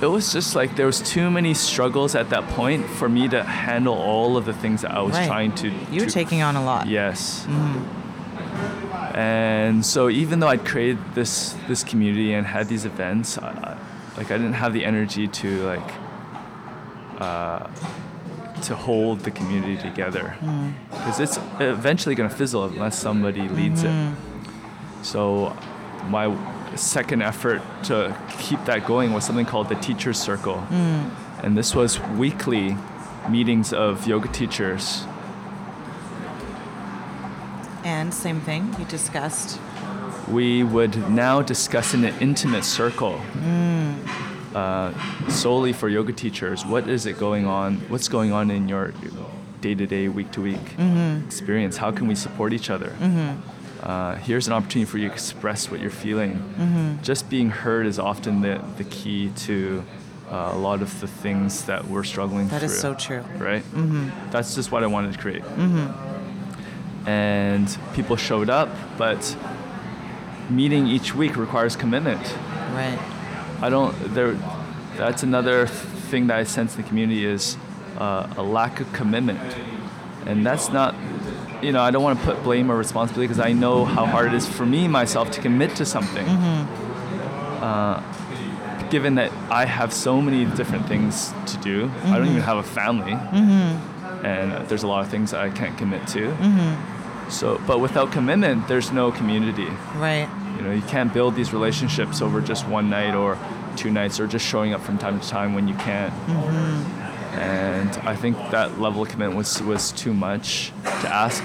[0.00, 3.42] it was just like there was too many struggles at that point for me to
[3.42, 5.26] handle all of the things that I was Right.
[5.26, 6.86] trying to You were to- taking on a lot.
[6.86, 7.44] Yes.
[7.48, 7.97] Mm-hmm.
[9.18, 13.76] And so even though I'd created this this community and had these events, I,
[14.16, 15.90] like I didn't have the energy to like
[17.18, 17.66] uh,
[18.62, 20.36] to hold the community together.
[20.38, 20.70] Hmm.
[20.90, 23.90] Because it's eventually going to fizzle unless somebody leads it.
[23.90, 25.02] Mm-hmm.
[25.02, 25.56] So
[26.06, 26.32] my
[26.76, 31.10] second effort to keep that going was something called the Teacher Circle, hmm.
[31.42, 32.76] and this was weekly
[33.28, 35.04] meetings of yoga teachers
[37.88, 39.58] And same thing, you discussed.
[40.28, 43.18] we would now discuss in an intimate circle
[44.54, 44.92] uh,
[45.28, 48.92] solely for yoga teachers what is it going on what's going on in your
[49.62, 50.66] day-to-day week-to-week
[51.26, 52.92] experience how can we support each other
[53.82, 56.32] uh, here's an opportunity for you to express what you're feeling
[57.02, 59.82] just being heard is often the, the key to
[60.30, 63.24] uh, a lot of the things that we're struggling That through is so true.
[63.38, 63.62] right?
[63.72, 64.30] Mm-hmm.
[64.30, 65.42] That's just what I wanted to create.
[67.08, 68.68] And people showed up,
[68.98, 69.36] but
[70.50, 72.20] meeting each week requires commitment.
[72.72, 72.98] Right.
[73.62, 73.94] I don't.
[74.14, 74.32] There.
[74.96, 77.56] That's another thing that I sense in the community is
[77.96, 79.40] uh, a lack of commitment,
[80.26, 80.94] and that's not
[81.62, 84.28] you know, I don't want to put blame or responsibility because I know how hard
[84.28, 86.26] it is for me myself to commit to something.
[86.26, 88.02] Uh,
[88.90, 92.62] given that I have so many different things to do, I don't even have a
[92.62, 93.12] family,
[94.24, 96.30] and there's a lot of things I can't commit to.
[97.28, 99.68] So, but without commitment, there's no community.
[99.96, 100.28] Right.
[100.56, 103.38] You know, you can't build these relationships over just one night or
[103.76, 106.12] two nights or just showing up from time to time when you can't.
[106.12, 107.38] Mm-hmm.
[107.38, 111.44] And I think that level of commitment was was too much to ask,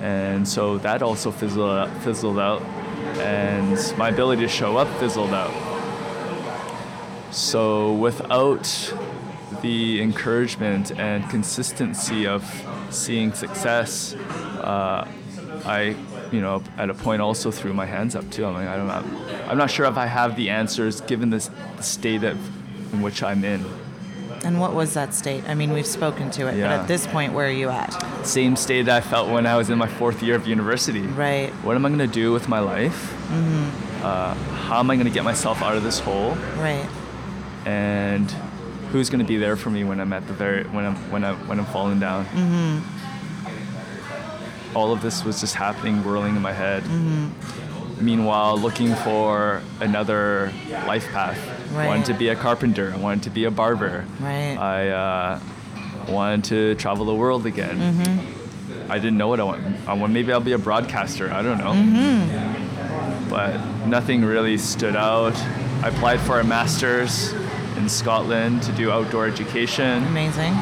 [0.00, 2.62] and so that also fizzled out, fizzled out,
[3.18, 5.52] and my ability to show up fizzled out.
[7.30, 8.94] So without
[9.60, 12.42] the encouragement and consistency of
[12.90, 14.14] seeing success,
[14.58, 15.06] uh,
[15.64, 15.96] I,
[16.32, 18.44] you know, at a point also threw my hands up too.
[18.44, 21.50] I'm like, I don't, I'm, I'm not sure if I have the answers given this
[21.76, 22.38] the state of
[22.92, 23.64] in which I'm in.
[24.44, 25.48] And what was that state?
[25.48, 27.90] I mean, we've spoken to it, but at this point, where are you at?
[28.24, 31.00] Same state that I felt when I was in my fourth year of university.
[31.00, 31.50] Right.
[31.64, 33.14] What am I going to do with my life?
[34.02, 36.36] Uh, how am I going to get myself out of this hole?
[36.56, 36.88] Right.
[37.66, 38.30] And
[38.92, 41.24] who's going to be there for me when I'm at the very when I'm when
[41.24, 42.24] I when I'm falling down?
[44.74, 46.84] All of this was just happening, whirling in my head.
[48.00, 50.52] Meanwhile, looking for another
[50.86, 51.38] life path.
[51.72, 51.86] Right.
[51.86, 52.92] Wanted to be a carpenter.
[52.94, 54.06] I wanted to be a barber.
[54.20, 54.56] Right.
[54.56, 55.40] I uh,
[56.08, 57.76] wanted to travel the world again.
[57.76, 58.90] Mm-hmm.
[58.90, 59.88] I didn't know what I want.
[59.88, 60.12] I want.
[60.12, 61.30] Maybe I'll be a broadcaster.
[61.32, 61.72] I don't know.
[61.72, 63.28] Mm-hmm.
[63.28, 65.36] But nothing really stood out.
[65.82, 67.32] I applied for a master's
[67.76, 70.04] in Scotland to do outdoor education.
[70.04, 70.54] Amazing.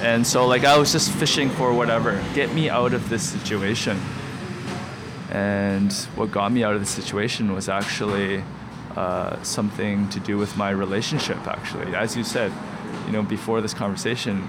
[0.00, 4.00] And so, like, I was just fishing for whatever, get me out of this situation.
[5.30, 8.42] And what got me out of the situation was actually
[8.96, 11.94] uh, something to do with my relationship, actually.
[11.94, 12.52] As you said,
[13.06, 14.42] you know, before this conversation,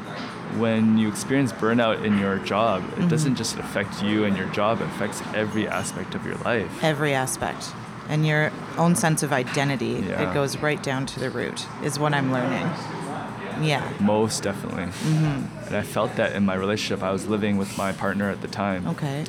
[0.57, 4.81] when you experience burnout in your job, it doesn't just affect you and your job,
[4.81, 6.83] it affects every aspect of your life.
[6.83, 7.71] Every aspect.
[8.07, 10.03] And your own sense of identity.
[10.07, 10.29] Yeah.
[10.29, 12.67] It goes right down to the root, is what I'm learning.
[13.62, 13.91] Yeah.
[14.00, 14.84] Most definitely.
[15.06, 17.04] And I felt that in my relationship.
[17.04, 18.88] I was living with my partner at the time.
[18.88, 19.26] Okay.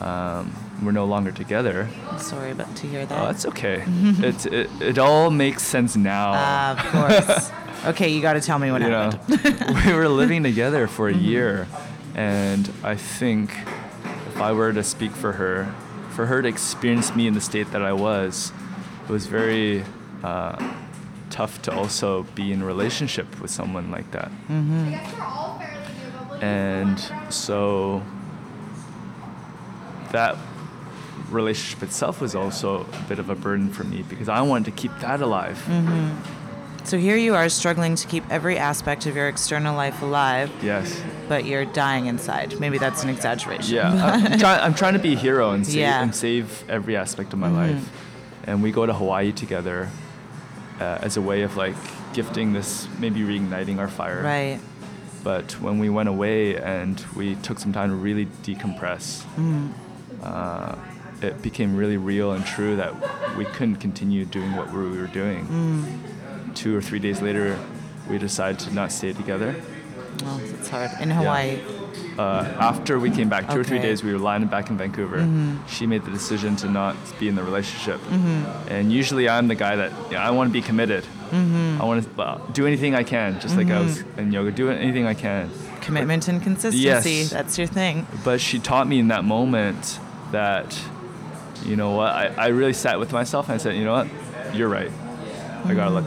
[0.00, 1.88] Um, we're no longer together.
[2.08, 3.26] I'm sorry about to hear that.
[3.26, 3.82] Oh, it's okay.
[3.86, 6.32] it, it it all makes sense now.
[6.32, 7.50] Uh, of course.
[7.86, 9.10] okay, you got to tell me what you know,
[9.84, 11.66] we were living together for a year,
[12.14, 13.50] and I think
[14.28, 15.74] if I were to speak for her,
[16.10, 18.52] for her to experience me in the state that I was,
[19.04, 19.84] it was very
[20.22, 20.74] uh,
[21.30, 24.30] tough to also be in relationship with someone like that.
[26.40, 26.98] And
[27.30, 28.02] so
[30.12, 30.36] that
[31.30, 34.70] relationship itself was also a bit of a burden for me because I wanted to
[34.70, 35.62] keep that alive.
[36.84, 40.98] So here you are struggling to keep every aspect of your external life alive, Yes.
[41.28, 42.58] but you're dying inside.
[42.58, 43.74] Maybe that's an exaggeration.
[43.74, 45.92] Yeah, I'm, try, I'm trying to be a hero and save, Yeah.
[45.94, 46.02] Mm-hmm.
[46.04, 47.90] and save every aspect of my life.
[48.44, 49.90] And we go to Hawaii together
[50.80, 51.74] uh, as a way of like
[52.14, 54.22] gifting this, maybe reigniting our fire.
[54.22, 54.60] Right.
[55.24, 59.68] But when we went away and we took some time to really decompress, Mm-hmm.
[60.22, 60.74] uh,
[61.20, 62.94] it became really real and true that
[63.36, 65.46] we couldn't continue doing what we were doing.
[65.48, 66.54] Mm.
[66.54, 67.58] Two or three days later,
[68.08, 69.56] we decided to not stay together.
[70.22, 70.90] Well, it's hard.
[71.00, 71.60] In Hawaii.
[72.18, 75.28] uh, after we came back, two or three days, we were landed back in Vancouver.
[75.68, 78.00] She made the decision to not be in the relationship.
[78.00, 78.68] Mm-hmm.
[78.72, 81.04] And usually, I'm the guy that yeah, I want to be committed.
[81.30, 81.80] Mm-hmm.
[81.80, 84.70] I want to well, do anything I can, just like I was in yoga, do
[84.70, 85.50] anything I can.
[85.82, 87.10] Commitment and consistency.
[87.10, 87.30] Yes.
[87.30, 88.06] That's your thing.
[88.24, 90.00] But she taught me in that moment
[90.32, 90.78] that,
[91.64, 94.08] you know what, I, I really sat with myself and I said, you know what,
[94.54, 94.90] you're right.
[95.64, 96.06] I gotta look.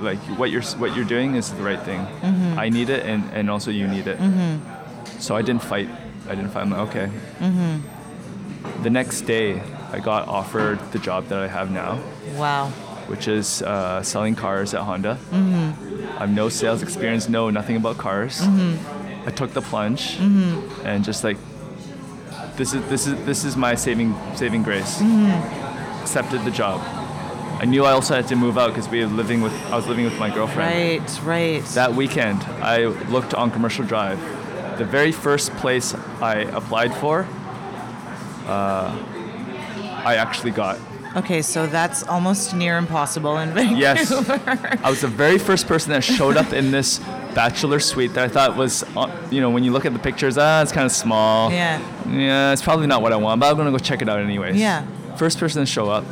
[0.00, 2.00] Like what you're what you're doing is the right thing.
[2.00, 2.58] Mm-hmm.
[2.58, 4.18] I need it, and, and also you need it.
[4.18, 5.18] Mm-hmm.
[5.20, 5.88] So I didn't fight.
[6.28, 6.62] I didn't fight.
[6.62, 7.10] I'm like, okay.
[7.40, 8.82] Mm-hmm.
[8.82, 12.00] The next day, I got offered the job that I have now,
[12.34, 12.68] Wow.
[13.06, 15.18] which is uh, selling cars at Honda.
[15.32, 18.42] I have no sales experience, no nothing about cars.
[18.42, 21.36] I took the plunge and just like
[22.56, 25.00] this is this is this is my saving saving grace.
[26.02, 26.80] Accepted the job.
[27.58, 29.86] I knew I also had to move out because we were living with I was
[29.86, 30.70] living with my girlfriend.
[30.70, 31.64] Right, right.
[31.74, 34.18] That weekend, I looked on Commercial Drive.
[34.78, 37.26] The very first place I applied for,
[38.46, 38.94] uh,
[40.04, 40.78] I actually got.
[41.16, 43.80] okay, so that's almost near impossible in Vancouver.
[43.80, 44.12] Yes.
[44.12, 46.98] I was the very first person that showed up in this
[47.34, 50.36] bachelor suite that I thought was, uh, you know, when you look at the pictures,
[50.38, 51.50] ah, it's kind of small.
[51.50, 51.80] Yeah.
[52.08, 54.56] Yeah, it's probably not what I want, but I'm gonna go check it out anyways.
[54.56, 54.84] Yeah.
[55.16, 56.04] First person to show up,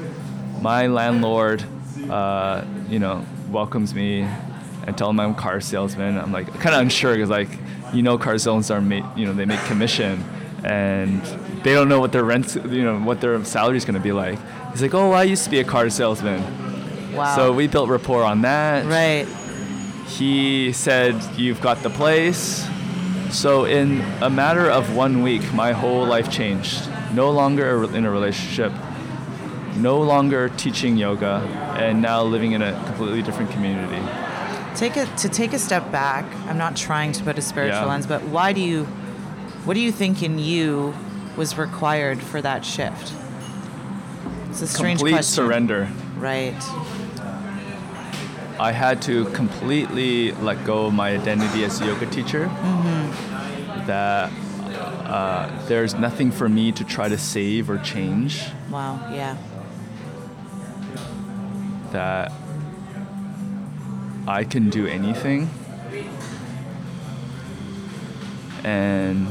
[0.64, 1.62] my landlord,
[2.09, 4.22] uh, you know, welcomes me,
[4.87, 6.16] and tell him I'm a car salesman.
[6.16, 7.50] I'm like kind of unsure because like
[7.92, 10.24] you know car salesmen are made you know they make commission
[10.64, 11.20] and
[11.62, 14.12] they don't know what their rent you know what their salary is going to be
[14.12, 14.38] like.
[14.72, 16.42] He's like, oh, I used to be a car salesman.
[17.14, 17.37] Wow.
[17.37, 18.87] So we built rapport on that.
[18.87, 19.27] Right.
[20.09, 22.66] He said, You've got the place.
[23.31, 26.88] So, in a matter of one week, my whole life changed.
[27.12, 28.72] No longer in a relationship,
[29.77, 31.37] no longer teaching yoga,
[31.79, 34.01] and now living in a completely different community.
[34.75, 36.25] Take it to take a step back.
[36.49, 37.87] I'm not trying to put a spiritual Yeah.
[37.87, 38.85] lens, but why do you?
[39.65, 40.95] What do you think in you
[41.37, 43.13] was required for that shift?
[44.51, 44.97] It's a strange question.
[44.99, 45.23] Complete question.
[45.35, 45.89] surrender.
[46.19, 46.55] Right.
[48.61, 52.47] I had to completely let go of my identity as a yoga teacher.
[53.87, 54.31] That
[55.07, 58.43] uh, there's nothing for me to try to save or change.
[58.71, 59.01] Wow.
[59.13, 59.37] Yeah.
[61.95, 62.33] That
[64.27, 65.49] I can do anything.
[68.65, 69.29] And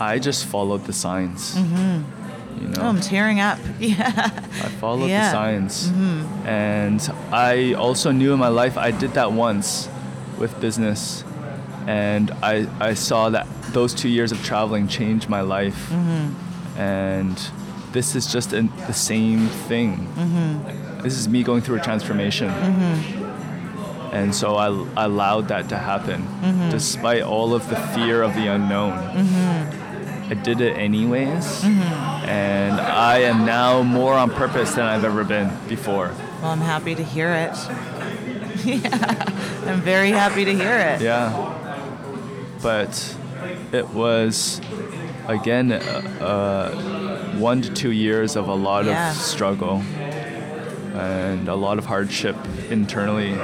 [0.00, 1.54] I just followed the signs.
[1.56, 2.62] Mm-hmm.
[2.62, 3.58] You know, Oh, I'm tearing up.
[3.80, 4.30] Yeah.
[4.30, 5.26] I followed yeah.
[5.26, 5.88] the signs.
[5.88, 6.46] Mm-hmm.
[6.48, 7.00] And
[7.32, 9.88] I also knew in my life I did that once
[10.38, 11.24] with business.
[11.86, 15.90] And I, I saw that those two years of traveling changed my life.
[15.90, 16.78] Mm-hmm.
[16.80, 17.50] And
[17.92, 19.96] this is just an, the same thing.
[19.96, 21.02] Mm-hmm.
[21.02, 22.48] This is me going through a transformation.
[22.48, 23.24] Mm-hmm.
[24.14, 26.70] And so I, I allowed that to happen, mm-hmm.
[26.70, 28.92] despite all of the fear of the unknown.
[30.32, 35.50] I did it anyways, and I am now more on purpose than I've ever been
[35.68, 36.14] before.
[36.40, 37.54] Well, I'm happy to hear it.
[38.64, 39.24] yeah.
[39.66, 41.02] I'm very happy to hear it.
[41.02, 41.58] Yeah.
[42.62, 43.16] But
[43.72, 44.60] it was,
[45.28, 45.78] again, uh,
[46.20, 49.10] uh, one to two years of a lot Yeah.
[49.10, 49.82] of struggle
[50.94, 52.36] and a lot of hardship
[52.70, 53.34] internally.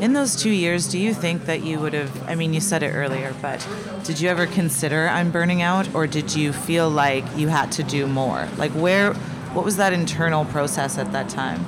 [0.00, 2.10] In those two years, do you think that you would have?
[2.28, 3.66] I mean, you said it earlier, but
[4.02, 7.82] did you ever consider I'm burning out, or did you feel like you had to
[7.84, 8.48] do more?
[8.58, 9.14] Like, where,
[9.54, 11.64] what was that internal process at that time?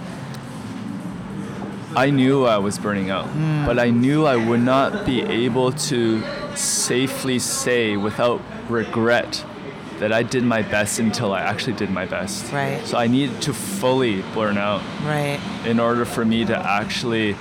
[1.95, 3.27] I knew I was burning out,
[3.65, 6.23] but I knew I would not be able to
[6.57, 9.45] safely say without regret
[9.99, 12.53] that I did my best until I actually did my best.
[12.53, 12.85] Right.
[12.85, 15.41] So I needed to fully burn out Right.
[15.65, 17.35] in order for me to actually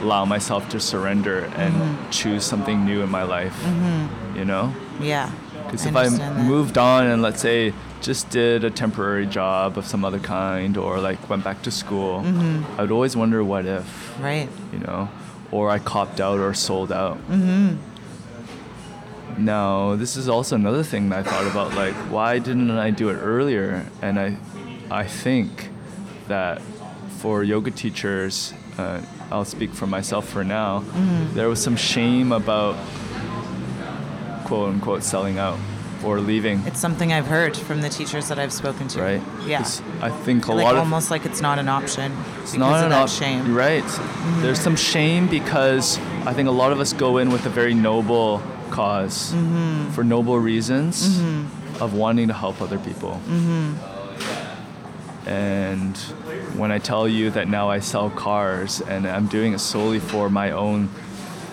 [0.00, 2.10] allow myself to surrender and mm-hmm.
[2.10, 3.56] choose something new in my life.
[3.62, 4.38] Mm-hmm.
[4.38, 4.74] You know?
[5.00, 5.30] Yeah.
[5.64, 6.36] Because if I that.
[6.44, 7.72] moved on and let's say
[8.02, 12.20] just did a temporary job of some other kind or like went back to school,
[12.20, 12.78] Mm-hmm.
[12.78, 14.48] I would always wonder what if, Right.
[14.74, 15.08] you know,
[15.50, 17.16] or I copped out or sold out.
[17.30, 17.76] Mm-hmm.
[19.36, 19.98] Mm-hmm.
[20.00, 23.14] This is also another thing that I thought about like, why didn't I do it
[23.14, 23.86] earlier?
[24.02, 24.36] And I,
[24.90, 25.68] I think
[26.28, 26.60] that
[27.18, 31.34] for yoga teachers, uh, I'll speak for myself for now, Mm-hmm.
[31.34, 32.76] there was some shame about
[34.44, 35.58] quote unquote selling out
[36.04, 36.60] or leaving.
[36.66, 39.00] It's something I've heard from the teachers that I've spoken to.
[39.00, 39.22] right?
[39.46, 39.66] Yeah.
[40.02, 42.92] I think a like lot of almost like it's not an option it's not an
[42.92, 43.00] option.
[43.02, 43.40] op- shame.
[43.44, 43.56] Mm-hmm.
[43.56, 44.42] Right.
[44.42, 47.72] There's some shame because I think a lot of us go in with a very
[47.72, 48.42] noble
[48.74, 49.90] because Mm-hmm.
[49.92, 51.20] for noble reasons
[51.80, 53.20] of wanting to help other people.
[53.28, 55.28] Mm-hmm.
[55.28, 55.96] And
[56.58, 60.28] when I tell you that now I sell cars and I'm doing it solely for
[60.28, 60.88] my own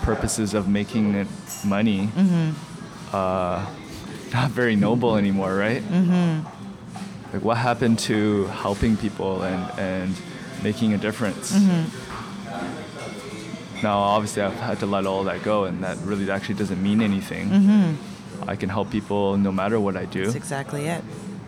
[0.02, 1.28] purposes of making it
[1.64, 3.14] money, Mm-hmm.
[3.16, 3.64] uh,
[4.32, 5.82] not very noble anymore, right?
[5.82, 7.34] Mm-hmm.
[7.34, 10.14] Like what happened to helping people and, and
[10.62, 11.52] making a difference?
[13.82, 17.00] Now, obviously, I've had to let all that go, and that really actually doesn't mean
[17.02, 17.48] anything.
[17.50, 18.48] Mm-hmm.
[18.48, 21.02] I can help people no matter what I do, That's exactly it.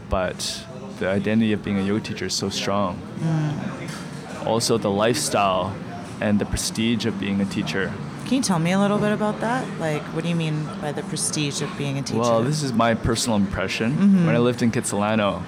[0.08, 0.64] but
[0.98, 3.00] the identity of being a yoga teacher is so strong.
[3.18, 4.46] Mm.
[4.46, 5.74] Also, the lifestyle
[6.20, 7.92] and the prestige of being a teacher.
[8.26, 9.66] Can you tell me a little bit about that?
[9.80, 12.20] Like, what do you mean by the prestige of being a teacher?
[12.20, 13.92] Well, this is my personal impression.
[13.92, 14.26] Mm-hmm.
[14.26, 15.42] When I lived in Kitsilano,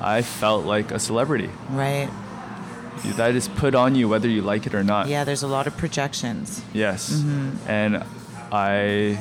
[0.00, 1.50] I felt like a celebrity.
[1.70, 2.08] right.
[3.16, 5.08] That is put on you whether you like it or not.
[5.08, 6.62] Yeah, there's a lot of projections.
[6.72, 7.10] Yes.
[7.12, 7.70] Mm-hmm.
[7.70, 8.04] And
[8.52, 9.18] I,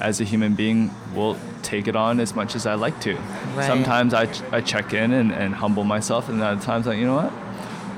[0.00, 3.14] as a human being, will take it on as much as I like to.
[3.14, 3.66] Right.
[3.66, 7.06] Sometimes I, ch- I check in and, and humble myself, and other times, like, you
[7.06, 7.32] know what?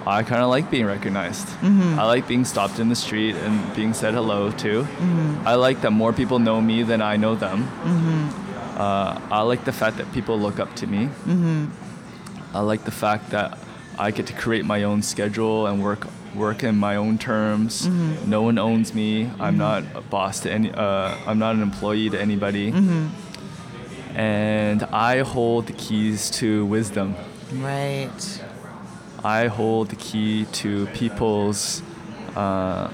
[0.07, 1.47] I kind of like being recognized.
[1.47, 1.99] Mm-hmm.
[1.99, 4.87] I like being stopped in the street and being said hello to.
[5.45, 7.64] I like that more people know me than I know them.
[7.64, 8.81] Mm-hmm.
[8.81, 11.11] Uh, I like the fact that people look up to me.
[12.55, 13.59] I like the fact that
[14.07, 17.86] I get to create my own schedule and work work in my own terms.
[18.36, 19.28] No one owns me.
[19.38, 20.70] I'm not a boss to any.
[20.72, 22.72] Uh, I'm not an employee to anybody.
[24.14, 27.14] And I hold the keys to wisdom.
[27.55, 28.42] Right.
[29.22, 31.82] I hold the key to people's
[32.36, 32.88] uh,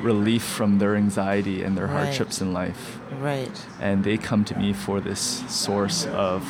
[0.00, 2.04] relief from their anxiety and their Right.
[2.04, 2.98] hardships in life.
[3.20, 3.56] Right.
[3.80, 6.42] And they come to me for this source of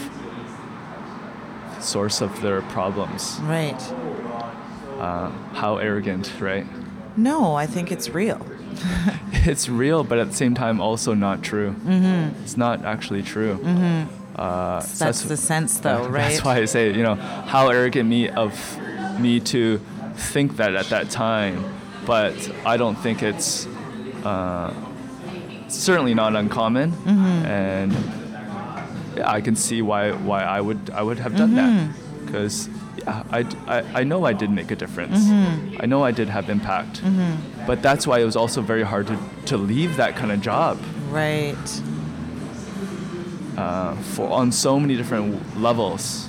[1.81, 3.39] source of their problems.
[3.43, 3.81] Right.
[4.99, 6.67] Uh, how arrogant, right?
[7.17, 8.41] No, I think it's real.
[9.49, 11.71] It's real, but at the same time, also not true.
[11.85, 12.43] Mm-hmm.
[12.43, 13.59] It's not actually true.
[13.59, 14.13] Mm-hmm.
[14.35, 16.31] Uh, so That's the sense, though, right?
[16.33, 18.53] That's why I say, you know, how arrogant me of
[19.21, 19.79] me to
[20.17, 21.65] think that at that time,
[22.07, 22.35] but
[22.67, 23.67] I don't think it's
[24.25, 24.75] uh,
[25.69, 27.47] certainly not uncommon, Mm-hmm.
[27.47, 27.93] and
[29.25, 31.93] I can see why why I would I would have done Mm-hmm.
[31.93, 32.69] that because.
[33.09, 35.19] I, I, I know I did make a difference.
[35.21, 35.77] Mm-hmm.
[35.81, 37.03] I know I did have impact.
[37.65, 40.77] But that's why it was also very hard to, to leave that kind of job
[41.11, 41.55] Right.
[43.57, 46.29] uh, for on so many different levels.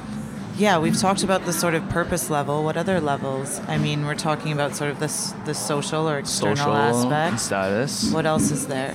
[0.58, 2.64] Yeah, we've talked about the sort of purpose level.
[2.64, 3.60] What other levels?
[3.68, 7.44] I mean, we're talking about sort of this the social or external Social and aspects.
[7.44, 8.12] status.
[8.14, 8.94] What else is there?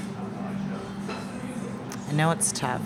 [2.09, 2.83] I know it's tough.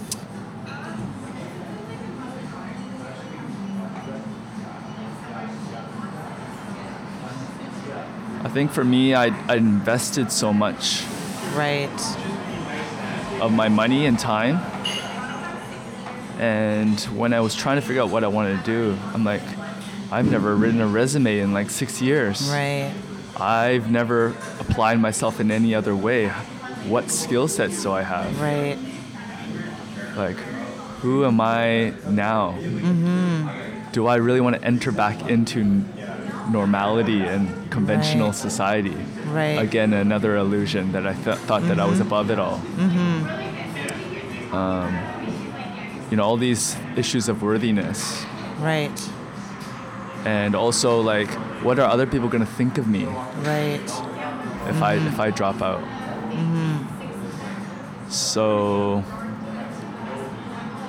[8.46, 11.02] I think for me, I, I invested so much
[11.56, 11.90] Right.
[13.40, 14.58] of my money and time.
[16.38, 19.42] And when I was trying to figure out what I wanted to do, I'm like,
[20.12, 22.48] I've never written a resume in like six years.
[22.48, 22.92] Right.
[23.36, 24.28] I've never
[24.60, 26.28] applied myself in any other way.
[26.86, 28.40] What skill sets do I have?
[28.40, 28.78] Right.
[30.16, 30.36] Like,
[31.02, 32.52] who am I now?
[32.60, 33.90] Mm-hmm.
[33.90, 35.82] Do I really want to enter back into
[36.50, 38.36] normality and conventional Right.
[38.36, 38.96] society?
[39.32, 39.58] Right.
[39.58, 42.58] Again, another illusion that I th- thought that I was above it all.
[42.78, 44.54] Mm-hmm.
[44.54, 44.94] Um,
[46.10, 48.24] you know, all these issues of worthiness,
[48.60, 48.96] Right.
[50.24, 51.28] and also like,
[51.64, 53.04] what are other people going to think of me
[53.44, 53.82] Right.
[54.68, 55.82] if I if I drop out?
[58.08, 59.02] So,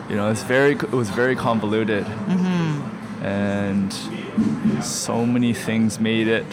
[0.09, 2.05] you know, it's very it was very convoluted,
[3.21, 3.91] and
[4.83, 6.45] so many things made it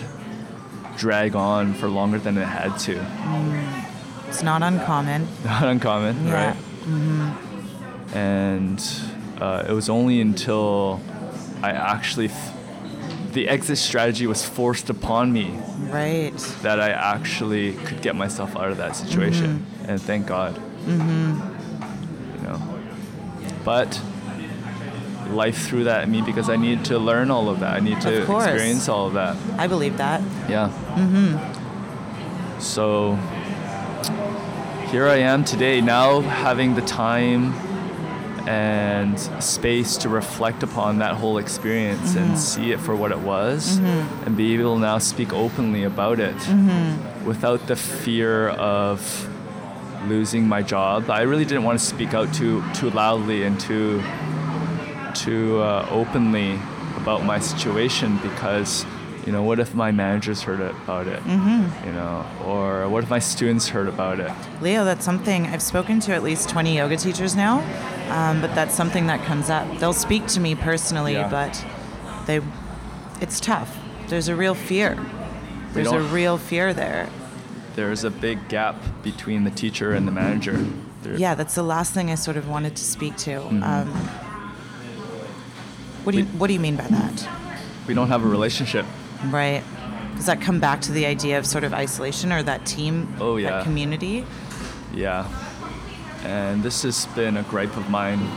[0.96, 3.04] drag on for longer than it had to.
[4.28, 5.28] It's not uncommon.
[5.44, 6.48] Not uncommon, Yeah.
[6.48, 8.16] right?
[8.16, 8.82] And
[9.40, 11.00] uh, it was only until
[11.62, 12.26] I actually.
[12.26, 12.52] F-
[13.32, 15.58] the exit strategy was forced upon me
[15.90, 16.30] Right.
[16.62, 20.54] that I actually could get myself out of that situation, and thank God.
[20.86, 22.36] Mm-hmm.
[22.36, 24.00] You know, but
[25.34, 27.74] life through that at me because I need to learn all of that.
[27.74, 29.36] I need to experience all of that.
[29.58, 30.20] I believe that.
[30.48, 30.70] Yeah.
[30.94, 32.60] Mm-hmm.
[32.60, 33.16] So
[34.90, 37.52] here I am today, now having the time
[38.46, 42.36] and space to reflect upon that whole experience and mm-hmm.
[42.36, 44.24] see it for what it was mm-hmm.
[44.24, 47.24] and be able to now speak openly about it mm-hmm.
[47.24, 49.28] without the fear of
[50.06, 51.08] losing my job.
[51.08, 54.00] I really didn't want to speak out too too loudly and too
[55.14, 56.58] too uh, openly
[56.96, 58.84] about my situation because
[59.26, 63.18] you know what if my managers heard about it you know or what if my
[63.18, 67.34] students heard about it Leo, that's something I've spoken to at least 20 yoga teachers
[67.34, 67.60] now,
[68.10, 69.66] um, but that's something that comes up.
[69.78, 71.28] They'll speak to me personally, Yeah.
[71.28, 71.64] but
[72.26, 72.40] they,
[73.20, 73.76] it's tough.
[74.08, 74.98] There's a real fear.
[75.72, 77.08] There's a real fear there.
[77.76, 80.56] there's a big gap between the teacher and the manager
[81.02, 83.30] There- Yeah, that's the last thing I sort of wanted to speak to.
[83.40, 83.62] Mm-hmm.
[83.62, 84.10] Um,
[86.04, 87.28] what do you What do you mean by that?
[87.86, 88.86] we don't have a relationship
[89.30, 89.62] Right?
[90.16, 93.36] Does that come back to the idea of sort of isolation or that team, Oh,
[93.36, 93.50] yeah.
[93.50, 94.24] that community?
[94.92, 95.28] Yeah.
[96.24, 98.30] And this has been a gripe of mine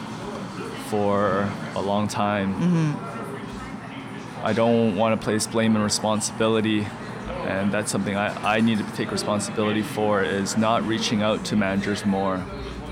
[0.90, 2.54] for a long time.
[2.56, 4.46] Mm-hmm.
[4.46, 6.88] I don't want to place blame and responsibility.
[7.46, 11.56] And that's something I, I need to take responsibility for is not reaching out to
[11.56, 12.44] managers more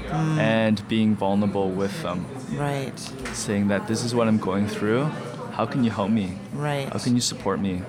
[0.08, 0.38] mm.
[0.38, 2.26] and being vulnerable with them.
[2.58, 2.98] Right.
[3.34, 5.06] Saying that this is what I'm going through.
[5.52, 6.38] How can you help me?
[6.54, 6.90] Right.
[6.92, 7.82] How can you support me?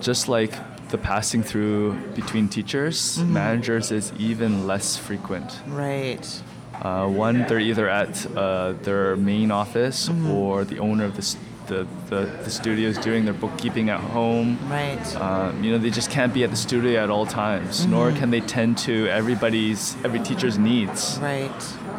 [0.00, 0.52] Just like
[0.88, 5.60] the passing through between teachers, managers is even less frequent.
[5.66, 6.42] Right.
[6.80, 11.86] Uh, one, they're either at uh, their main office or the owner of the, the,
[12.10, 14.58] the, the studio is doing their bookkeeping at home.
[14.68, 15.16] Right.
[15.16, 18.30] Um, you know, they just can't be at the studio at all times, nor can
[18.30, 21.50] they tend to everybody's, every teacher's needs, right.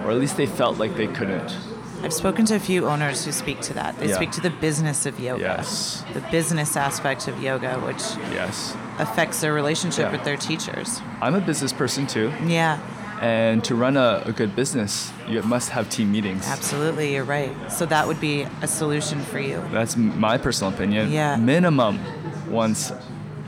[0.07, 1.53] Or at least they felt like they couldn't.
[2.01, 3.97] I've spoken to a few owners who speak to that.
[3.99, 4.15] They Yeah.
[4.15, 8.75] speak to the business of yoga, Yes, the business aspect of yoga, which yes.
[8.99, 10.11] affects their relationship Yeah.
[10.11, 11.01] with their teachers.
[11.21, 12.31] I'm a business person too.
[12.45, 12.77] Yeah,
[13.19, 16.47] And to run a, a good business, you must have team meetings.
[16.47, 17.15] absolutely.
[17.15, 17.51] You're right.
[17.69, 19.61] So that would be a solution for you.
[19.73, 21.11] That's my personal opinion.
[21.11, 21.35] Yeah.
[21.35, 21.99] Minimum
[22.47, 22.93] once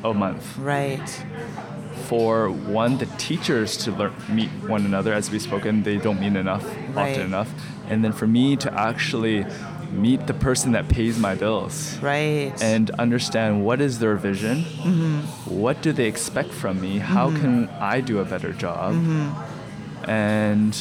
[0.03, 0.57] a month.
[0.57, 1.07] Right.
[2.09, 6.35] For one, the teachers to learn, meet one another, as we've spoken, they don't meet
[6.35, 7.11] enough, Right.
[7.11, 7.49] often enough.
[7.87, 9.45] And then for me to actually
[9.91, 12.51] meet the person that pays my bills Right.
[12.61, 15.17] and understand what is their vision, mm-hmm.
[15.63, 17.41] what do they expect from me, how mm-hmm.
[17.41, 20.09] can I do a better job, mm-hmm.
[20.09, 20.73] and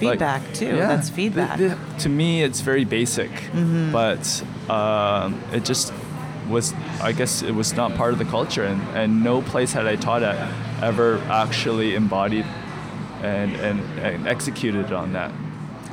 [0.00, 0.76] like- Feedback, too.
[0.76, 1.58] That's feedback.
[1.58, 3.30] th- th- to me, it's very basic,
[3.92, 4.22] but
[4.70, 5.92] um, it just
[6.48, 6.74] was.
[7.00, 9.96] I guess it was not part of the culture, and, and no place had I
[9.96, 10.36] taught at
[10.82, 12.44] ever actually embodied
[13.22, 15.32] and, and, and executed on that.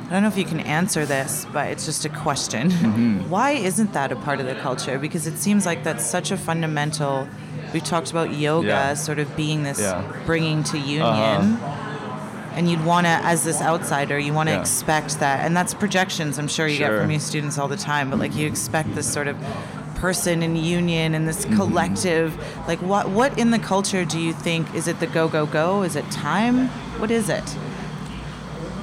[0.06, 2.70] I don't know if you can answer this, but it's just a question.
[2.70, 3.28] Mm-hmm.
[3.30, 4.98] Why isn't that a part of the culture?
[4.98, 7.26] Because it seems like that's such a fundamental.
[7.72, 8.94] We talked about yoga Yeah.
[8.94, 10.04] sort of being this Yeah.
[10.26, 11.02] bringing to union.
[11.02, 11.80] Uh-huh.
[12.54, 14.60] And you'd want to, as this outsider, you want to Yeah.
[14.60, 15.44] expect that.
[15.44, 18.36] And that's projections I'm sure you get from your students all the time, but like
[18.36, 19.36] you expect this sort of
[20.04, 21.56] person in union and this Mm-hmm.
[21.56, 22.28] collective.
[22.68, 25.82] Like what what in the culture do you think is it the go go go?
[25.82, 26.68] Is it time?
[27.00, 27.46] What is it?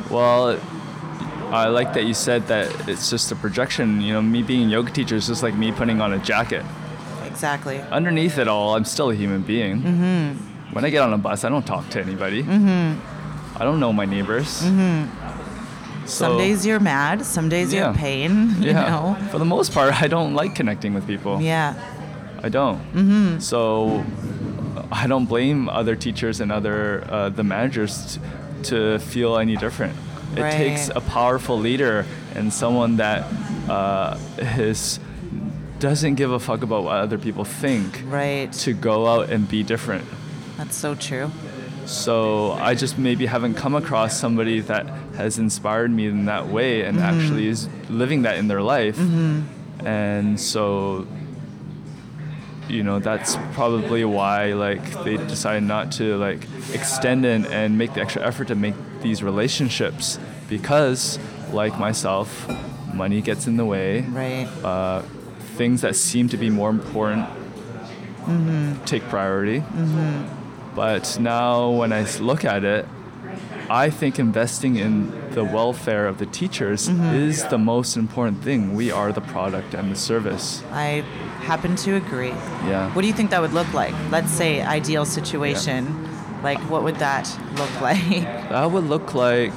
[0.09, 0.59] Well,
[1.51, 4.01] I like that you said that it's just a projection.
[4.01, 6.65] You know, me being a yoga teacher is just like me putting on a jacket.
[7.25, 7.77] Exactly.
[7.99, 9.75] Underneath it all, I'm still a human being.
[9.81, 10.73] Mm-hmm.
[10.73, 12.41] When I get on a bus, I don't talk to anybody.
[12.43, 13.61] Mm-hmm.
[13.61, 14.61] I don't know my neighbors.
[14.63, 15.20] Mm-hmm.
[16.05, 17.91] So, some days you're mad, some days you're Yeah.
[17.91, 18.89] in pain, you yeah.
[18.89, 19.17] know.
[19.31, 21.41] For the most part, I don't like connecting with people.
[21.41, 21.73] Yeah.
[22.43, 22.79] I don't.
[22.93, 23.39] Mm-hmm.
[23.39, 24.03] So
[24.91, 28.21] I don't blame other teachers and other uh, the managers t-
[28.69, 29.93] to feel any different.
[30.35, 30.53] It Right.
[30.53, 33.25] takes a powerful leader and someone that
[33.69, 34.99] uh, is
[35.79, 38.51] doesn't give a fuck about what other people think Right.
[38.65, 40.05] to go out and be different.
[40.57, 41.31] That's so true.
[41.85, 46.83] So I just maybe haven't come across somebody that has inspired me in that way
[46.83, 47.21] and mm-hmm.
[47.21, 48.97] actually is living that in their life.
[48.97, 49.87] Mm-hmm.
[49.87, 51.07] And so
[52.69, 57.93] you know that's probably why like they decided not to like extend and, and make
[57.95, 60.17] the extra effort to make these relationships
[60.47, 61.19] because
[61.51, 62.49] like myself
[62.93, 64.47] money gets in the way Right.
[64.63, 65.01] uh,
[65.57, 67.27] things that seem to be more important
[68.25, 68.83] mm-hmm.
[68.85, 69.63] take priority.
[70.75, 72.87] But now, when I look at it,
[73.69, 78.73] I think investing in the welfare of the teachers is the most important thing.
[78.73, 80.61] We are the product and the service.
[80.71, 81.05] I
[81.41, 82.35] happen to agree.
[82.67, 82.93] Yeah.
[82.93, 83.93] What do you think that would look like?
[84.09, 85.85] Let's say ideal situation.
[85.85, 86.39] Yeah.
[86.43, 88.23] Like what would that look like?
[88.49, 89.53] That would look like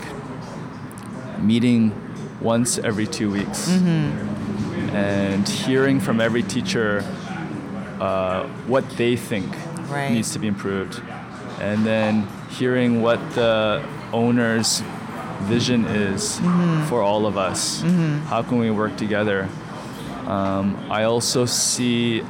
[1.40, 1.92] meeting
[2.40, 3.68] once every two weeks
[4.92, 7.02] and hearing from every teacher
[8.00, 9.52] uh, what they think
[9.94, 10.10] Right.
[10.10, 11.00] needs to be improved,
[11.60, 14.82] and then hearing what the owner's
[15.42, 16.84] vision is mm-hmm.
[16.86, 17.82] for all of us.
[17.82, 18.26] Mm-hmm.
[18.26, 19.48] How can we work together?
[20.26, 22.20] Um, I also see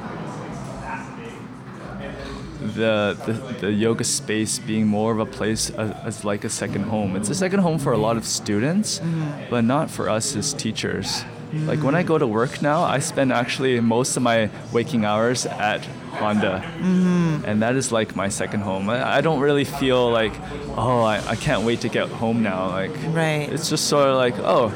[2.61, 6.85] the, the the yoga space being more of a place as, as like a second
[6.85, 7.15] home.
[7.15, 9.51] It's a second home for a lot of students, mm-hmm.
[9.51, 11.25] but not for us as teachers.
[11.53, 15.47] Like when I go to work now, I spend actually most of my waking hours
[15.47, 17.45] at Honda, mm-hmm.
[17.45, 18.89] and that is like my second home.
[18.89, 20.33] I, I don't really feel like,
[20.77, 22.69] oh, I, I can't wait to get home now.
[22.69, 23.49] Like, Right.
[23.53, 24.73] it's just sort of like, oh,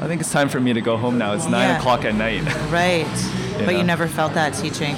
[0.00, 1.34] I think it's time for me to go home now.
[1.34, 1.78] It's nine Yeah.
[1.78, 2.42] o'clock at night.
[2.70, 3.06] right.
[3.64, 4.94] But you never felt that teaching.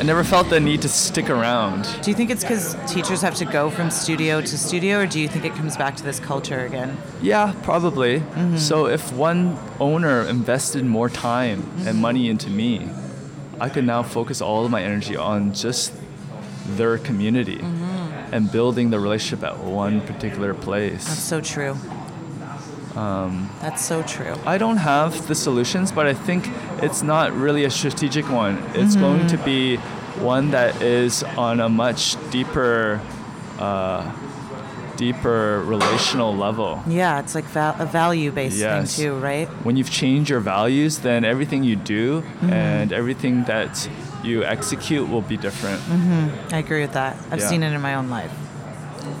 [0.00, 1.86] I never felt the need to stick around.
[2.02, 5.20] Do you think it's because teachers have to go from studio to studio, or do
[5.20, 6.96] you think it comes back to this culture again?
[7.20, 8.20] Yeah, probably.
[8.20, 8.56] Mm-hmm.
[8.56, 12.00] So if one owner invested more time and mm-hmm.
[12.00, 12.88] money into me,
[13.60, 15.92] I could now focus all of my energy on just
[16.66, 18.34] their community mm-hmm.
[18.34, 21.04] and building the relationship at one particular place.
[21.06, 21.76] That's so true.
[22.96, 24.34] Um, That's so true.
[24.44, 26.48] I don't have the solutions, but I think
[26.82, 28.58] it's not really a strategic one.
[28.74, 29.00] It's mm-hmm.
[29.00, 29.76] going to be
[30.18, 33.00] one that is on a much deeper,
[33.58, 34.10] uh,
[35.00, 36.82] deeper relational level.
[36.86, 38.96] Yeah, it's like val- a value-based Yes.
[38.96, 39.48] thing too, right?
[39.64, 42.52] when you've changed your values, then everything you do mm-hmm.
[42.52, 43.88] and everything that
[44.22, 45.80] you execute will be different.
[45.80, 46.54] Mm-hmm.
[46.54, 47.16] I agree with that.
[47.30, 47.48] I've Yeah.
[47.48, 48.32] seen it in my own life.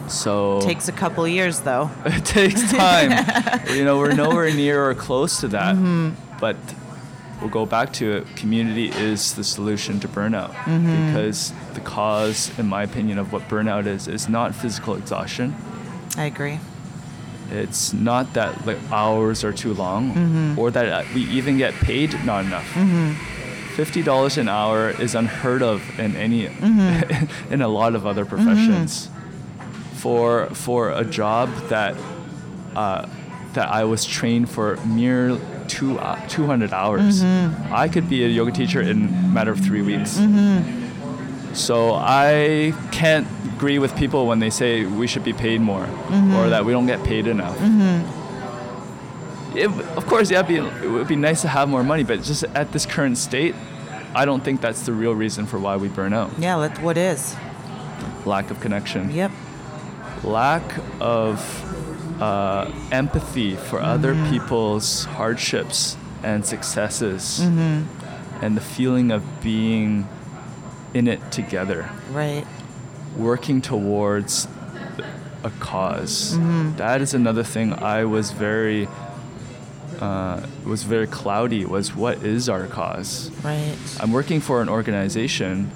[0.08, 1.90] So it Takes a couple years though.
[2.04, 3.10] it takes time.
[3.76, 5.74] you know, we're nowhere near or close to that.
[5.76, 6.10] Mm-hmm.
[6.44, 6.56] But
[7.40, 8.22] we'll go back to it.
[8.36, 10.52] Community is the solution to burnout
[11.06, 15.54] because the cause, in my opinion, of what burnout is is not physical exhaustion.
[16.20, 16.58] I agree.
[17.50, 20.58] It's not that like hours are too long, mm-hmm.
[20.58, 22.68] or that uh, we even get paid not enough.
[22.74, 23.12] Mm-hmm.
[23.74, 27.52] Fifty dollars an hour is unheard of in any mm-hmm.
[27.52, 29.08] in a lot of other professions.
[29.94, 31.96] For for a job that
[32.76, 33.08] uh,
[33.54, 37.22] that I was trained for mere two uh, two hundred hours,
[37.72, 40.18] I could be a yoga teacher in a matter of three weeks.
[41.52, 46.34] So I can't agree with people when they say we should be paid more mm-hmm.
[46.34, 47.56] or that we don't get paid enough.
[47.58, 48.18] Mm-hmm.
[49.58, 52.22] It, of course, yeah, it'd be, it would be nice to have more money, but
[52.22, 53.54] just at this current state,
[54.14, 56.30] I don't think that's the real reason for why we burn out.
[56.38, 57.34] Yeah, let, what is?
[58.24, 59.10] Lack of connection.
[59.10, 59.32] Yep.
[60.22, 60.62] lack
[61.00, 64.30] of uh, empathy for other mm-hmm.
[64.30, 70.06] people's hardships and successes and the feeling of being
[70.94, 72.44] in it together Right.
[73.16, 74.46] working towards
[75.44, 76.38] a because
[76.76, 78.88] That is another thing i was very
[80.00, 83.76] uh, was very cloudy was what is our cause Right.
[84.00, 85.70] I'm working for an organization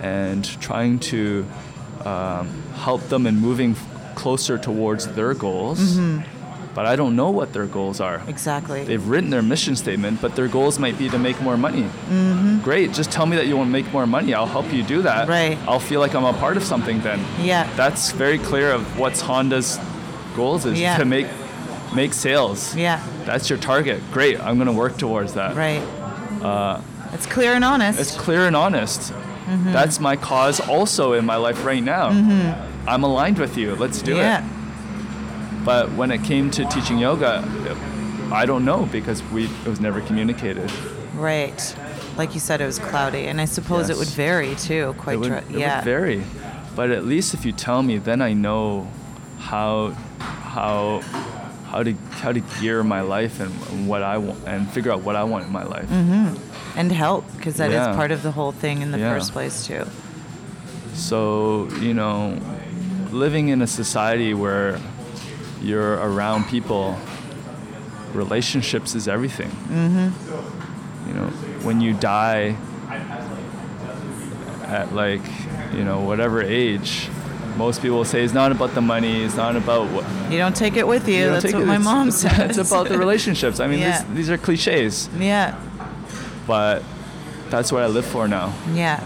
[0.00, 1.46] and trying to
[2.04, 3.74] um, help them in moving
[4.14, 5.98] closer towards their goals.
[6.74, 8.20] But I don't know what their goals are.
[8.26, 8.82] Exactly.
[8.84, 11.82] They've written their mission statement, but their goals might be to make more money.
[11.84, 12.60] Mm-hmm.
[12.62, 14.34] Great, just tell me that you want to make more money.
[14.34, 15.28] I'll help you do that.
[15.28, 15.56] Right.
[15.68, 17.20] I'll feel like I'm a part of something then.
[17.40, 17.70] yeah.
[17.76, 19.78] That's very clear of what's Honda's
[20.34, 20.98] goals is Yeah.
[20.98, 21.26] to make
[21.94, 22.74] make sales.
[22.74, 23.00] yeah.
[23.24, 24.02] That's your target.
[24.10, 25.54] Great, I'm going to work towards that.
[25.54, 25.80] Right.
[26.42, 26.80] Uh,
[27.12, 28.00] it's clear and honest.
[28.00, 29.12] It's clear and honest.
[29.12, 29.72] Mm-hmm.
[29.72, 32.10] That's my cause also in my life right now.
[32.10, 32.88] Mm-hmm.
[32.88, 33.76] I'm aligned with you.
[33.76, 34.44] Let's do yeah.
[34.44, 34.50] it.
[35.64, 37.42] But when it came to teaching yoga,
[38.32, 40.70] I don't know because we it was never communicated.
[41.14, 41.76] Right.
[42.16, 44.94] Like you said, it was cloudy, and I suppose it would vary too.
[44.98, 45.14] Quite.
[45.14, 45.76] It would, dra- it yeah.
[45.78, 46.22] would vary.
[46.76, 48.88] But at least if you tell me, then I know
[49.38, 49.90] how
[50.20, 51.00] how
[51.66, 55.16] how to how to gear my life and what I want and figure out what
[55.16, 55.88] I want in my life.
[55.88, 56.78] Mm-hmm.
[56.78, 57.94] and help, because that is Yeah.
[57.94, 59.14] part of the whole thing in the Yeah.
[59.14, 59.84] first place too.
[60.94, 62.38] So, you know,
[63.10, 64.78] living in a society where
[65.64, 66.96] you're around people,
[68.12, 69.50] relationships is everything.
[69.50, 71.08] Mm-hmm.
[71.08, 71.26] You know,
[71.62, 72.56] when you die
[74.66, 75.22] at like,
[75.74, 77.08] you know, whatever age,
[77.56, 80.04] most people say it's not about the money, it's not about what.
[80.30, 81.14] You don't take it with you.
[81.16, 82.58] you That's what it- my it's- mom says.
[82.58, 83.60] It's about the relationships.
[83.60, 84.02] I mean, Yeah.
[84.04, 85.54] these, these are cliches, yeah.
[86.46, 86.82] but
[87.50, 88.52] that's what I live for now.
[88.72, 89.02] Yeah.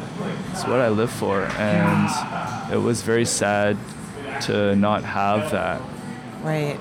[0.52, 3.76] It's what I live for, and it was very sad
[4.42, 5.80] to not have that.
[6.42, 6.78] Right.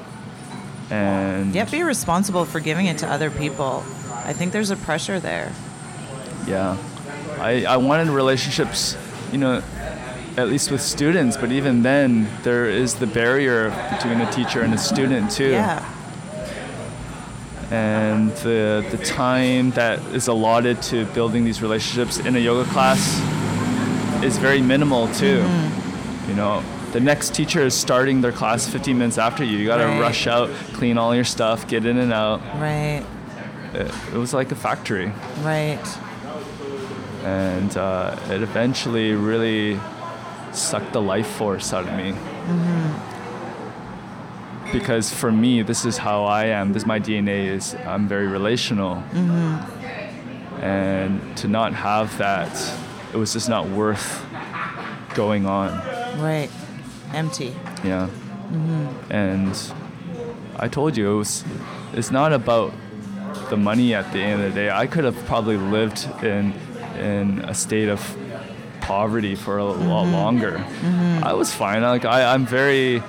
[0.89, 3.83] And Yet be responsible for giving it to other people.
[4.25, 5.51] I think there's a pressure there.
[6.47, 6.77] yeah,
[7.39, 8.95] I I wanted relationships,
[9.31, 9.61] you know,
[10.37, 11.35] at least with students.
[11.37, 15.51] But even then, there is the barrier between a teacher and a student too.
[15.51, 15.83] Yeah.
[17.69, 23.01] And the the time that is allotted to building these relationships in a yoga class
[24.23, 25.41] is very minimal too.
[25.41, 26.29] Mm-hmm.
[26.29, 26.63] You know,
[26.97, 29.59] the next teacher is starting their class 15 minutes after you.
[29.59, 29.99] You got to Right.
[30.01, 32.41] rush out, clean all your stuff, get in and out.
[32.55, 33.03] Right.
[33.75, 35.11] It, it was like a factory,
[35.43, 35.77] Right.
[37.23, 39.79] and uh, it eventually really
[40.53, 42.13] sucked the life force out of me.
[42.13, 42.87] Mm-hmm.
[44.71, 46.73] Because for me, this is how I am.
[46.73, 47.75] This my DNA is.
[47.85, 50.63] I'm very relational, Mm-hmm.
[50.63, 52.49] and to not have that,
[53.13, 54.25] it was just not worth
[55.13, 55.69] going on.
[56.19, 56.49] Right.
[57.13, 57.55] Empty.
[57.83, 58.09] Yeah.
[59.09, 59.55] And
[60.55, 61.43] I told you it was.
[61.93, 62.73] It's not about
[63.49, 64.69] the money at the end of the day.
[64.69, 66.53] I could have probably lived in
[66.99, 68.01] in a state of
[68.81, 70.13] poverty for a lot mm-hmm.
[70.13, 70.51] longer.
[70.53, 71.23] Mm-hmm.
[71.23, 71.81] I was fine.
[71.81, 73.03] Like I, I'm very.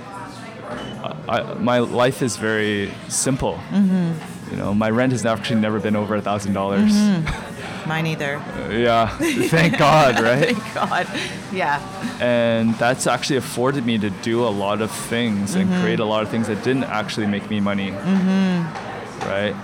[1.28, 3.55] I, my life is very simple.
[3.70, 4.51] Mm-hmm.
[4.51, 6.92] You know, my rent has actually never been over a thousand dollars.
[7.89, 8.36] Mine either.
[8.36, 9.09] Uh, yeah,
[9.49, 10.55] thank God, right?
[10.57, 11.07] Thank God.
[11.53, 11.80] Yeah.
[12.20, 15.80] and that's actually afforded me to do a lot of things and mm-hmm.
[15.82, 19.28] create a lot of things that didn't actually make me money mm-hmm.
[19.28, 19.55] right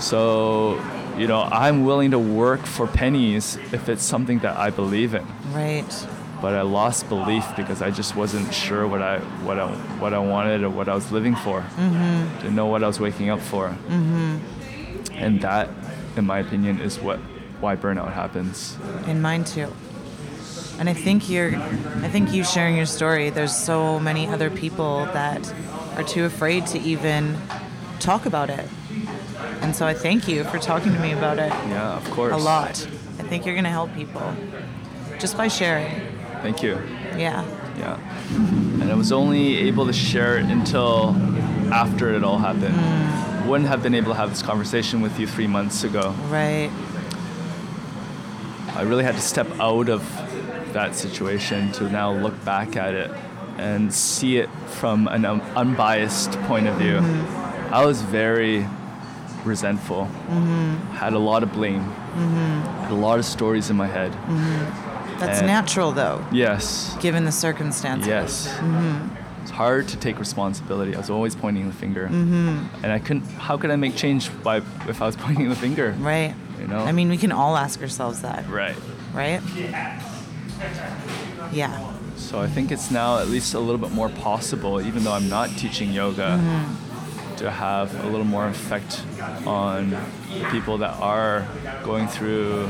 [0.00, 0.80] so
[1.18, 5.26] you know i'm willing to work for pennies if it's something that i believe in
[5.52, 6.06] Right.
[6.40, 9.66] but i lost belief because i just wasn't sure what i what i
[9.98, 12.36] what i wanted or what i was living for mm-hmm.
[12.38, 13.76] didn't know what i was waking up for
[15.12, 15.68] and that
[16.16, 17.18] in my opinion is what
[17.60, 18.76] why burnout happens
[19.06, 19.72] And mine too.
[20.78, 25.06] And I think you're I think you sharing your story, there's so many other people
[25.12, 25.52] that
[25.96, 27.36] are too afraid to even
[28.00, 28.68] talk about it.
[29.62, 32.36] And so I thank you for talking to me about it yeah of course a
[32.36, 32.86] lot.
[33.18, 34.34] I think you're gonna help people
[35.18, 35.94] just by sharing.
[36.42, 36.78] thank you
[37.16, 37.44] Yeah.
[37.78, 37.98] Yeah.
[38.80, 41.16] And I was only able to share it until
[41.72, 42.74] after it all happened.
[42.74, 43.46] Mm.
[43.46, 46.14] Wouldn't have been able to have this conversation with you three months ago.
[46.28, 46.70] Right.
[48.74, 50.02] I really had to step out of
[50.72, 53.10] that situation to now look back at it
[53.58, 56.98] and see it from an um, unbiased point of view.
[57.70, 58.66] I was very
[59.44, 60.06] resentful,
[60.94, 64.12] had a lot of blame, had a lot of stories in my head.
[65.20, 66.96] That's And- natural, though, Yes.
[67.00, 68.08] given the circumstances.
[68.08, 68.48] Yes.
[68.58, 69.08] Mm-hmm.
[69.42, 70.94] It's hard to take responsibility.
[70.94, 72.82] I was always pointing the finger, Mm-hmm.
[72.82, 73.24] and I couldn't.
[73.38, 74.56] How could I make change by
[74.88, 75.94] if I was pointing the finger?
[76.00, 76.34] Right.
[76.60, 76.78] You know?
[76.78, 78.76] I mean, we can all ask ourselves that, Right.
[79.12, 79.40] right?
[81.52, 81.92] Yeah.
[82.16, 85.28] So I think it's now at least a little bit more possible, even though I'm
[85.28, 87.36] not teaching yoga, Mm-hmm.
[87.36, 89.02] to have a little more effect
[89.46, 91.44] on the people that are
[91.82, 92.66] going through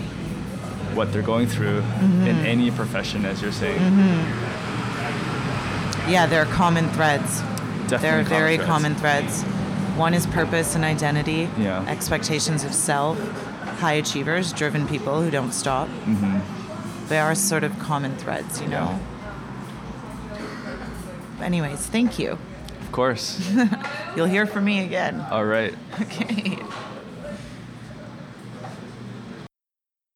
[0.95, 2.27] what they're going through Mm-hmm.
[2.27, 3.81] in any profession, as you're saying.
[6.09, 7.41] Yeah, there are common threads.
[7.89, 8.69] Definitely there are common very threads.
[8.69, 9.43] common threads.
[9.97, 11.85] One is purpose and identity, Yeah.
[11.89, 13.19] expectations of self,
[13.75, 15.89] high achievers, driven people who don't stop.
[15.89, 17.09] Mm-hmm.
[17.09, 18.99] They are sort of common threads, you know?
[21.41, 22.39] Anyways, thank you.
[22.81, 23.53] Of course.
[24.17, 25.21] You'll hear from me again.
[25.31, 25.75] All right.
[26.01, 26.59] Okay.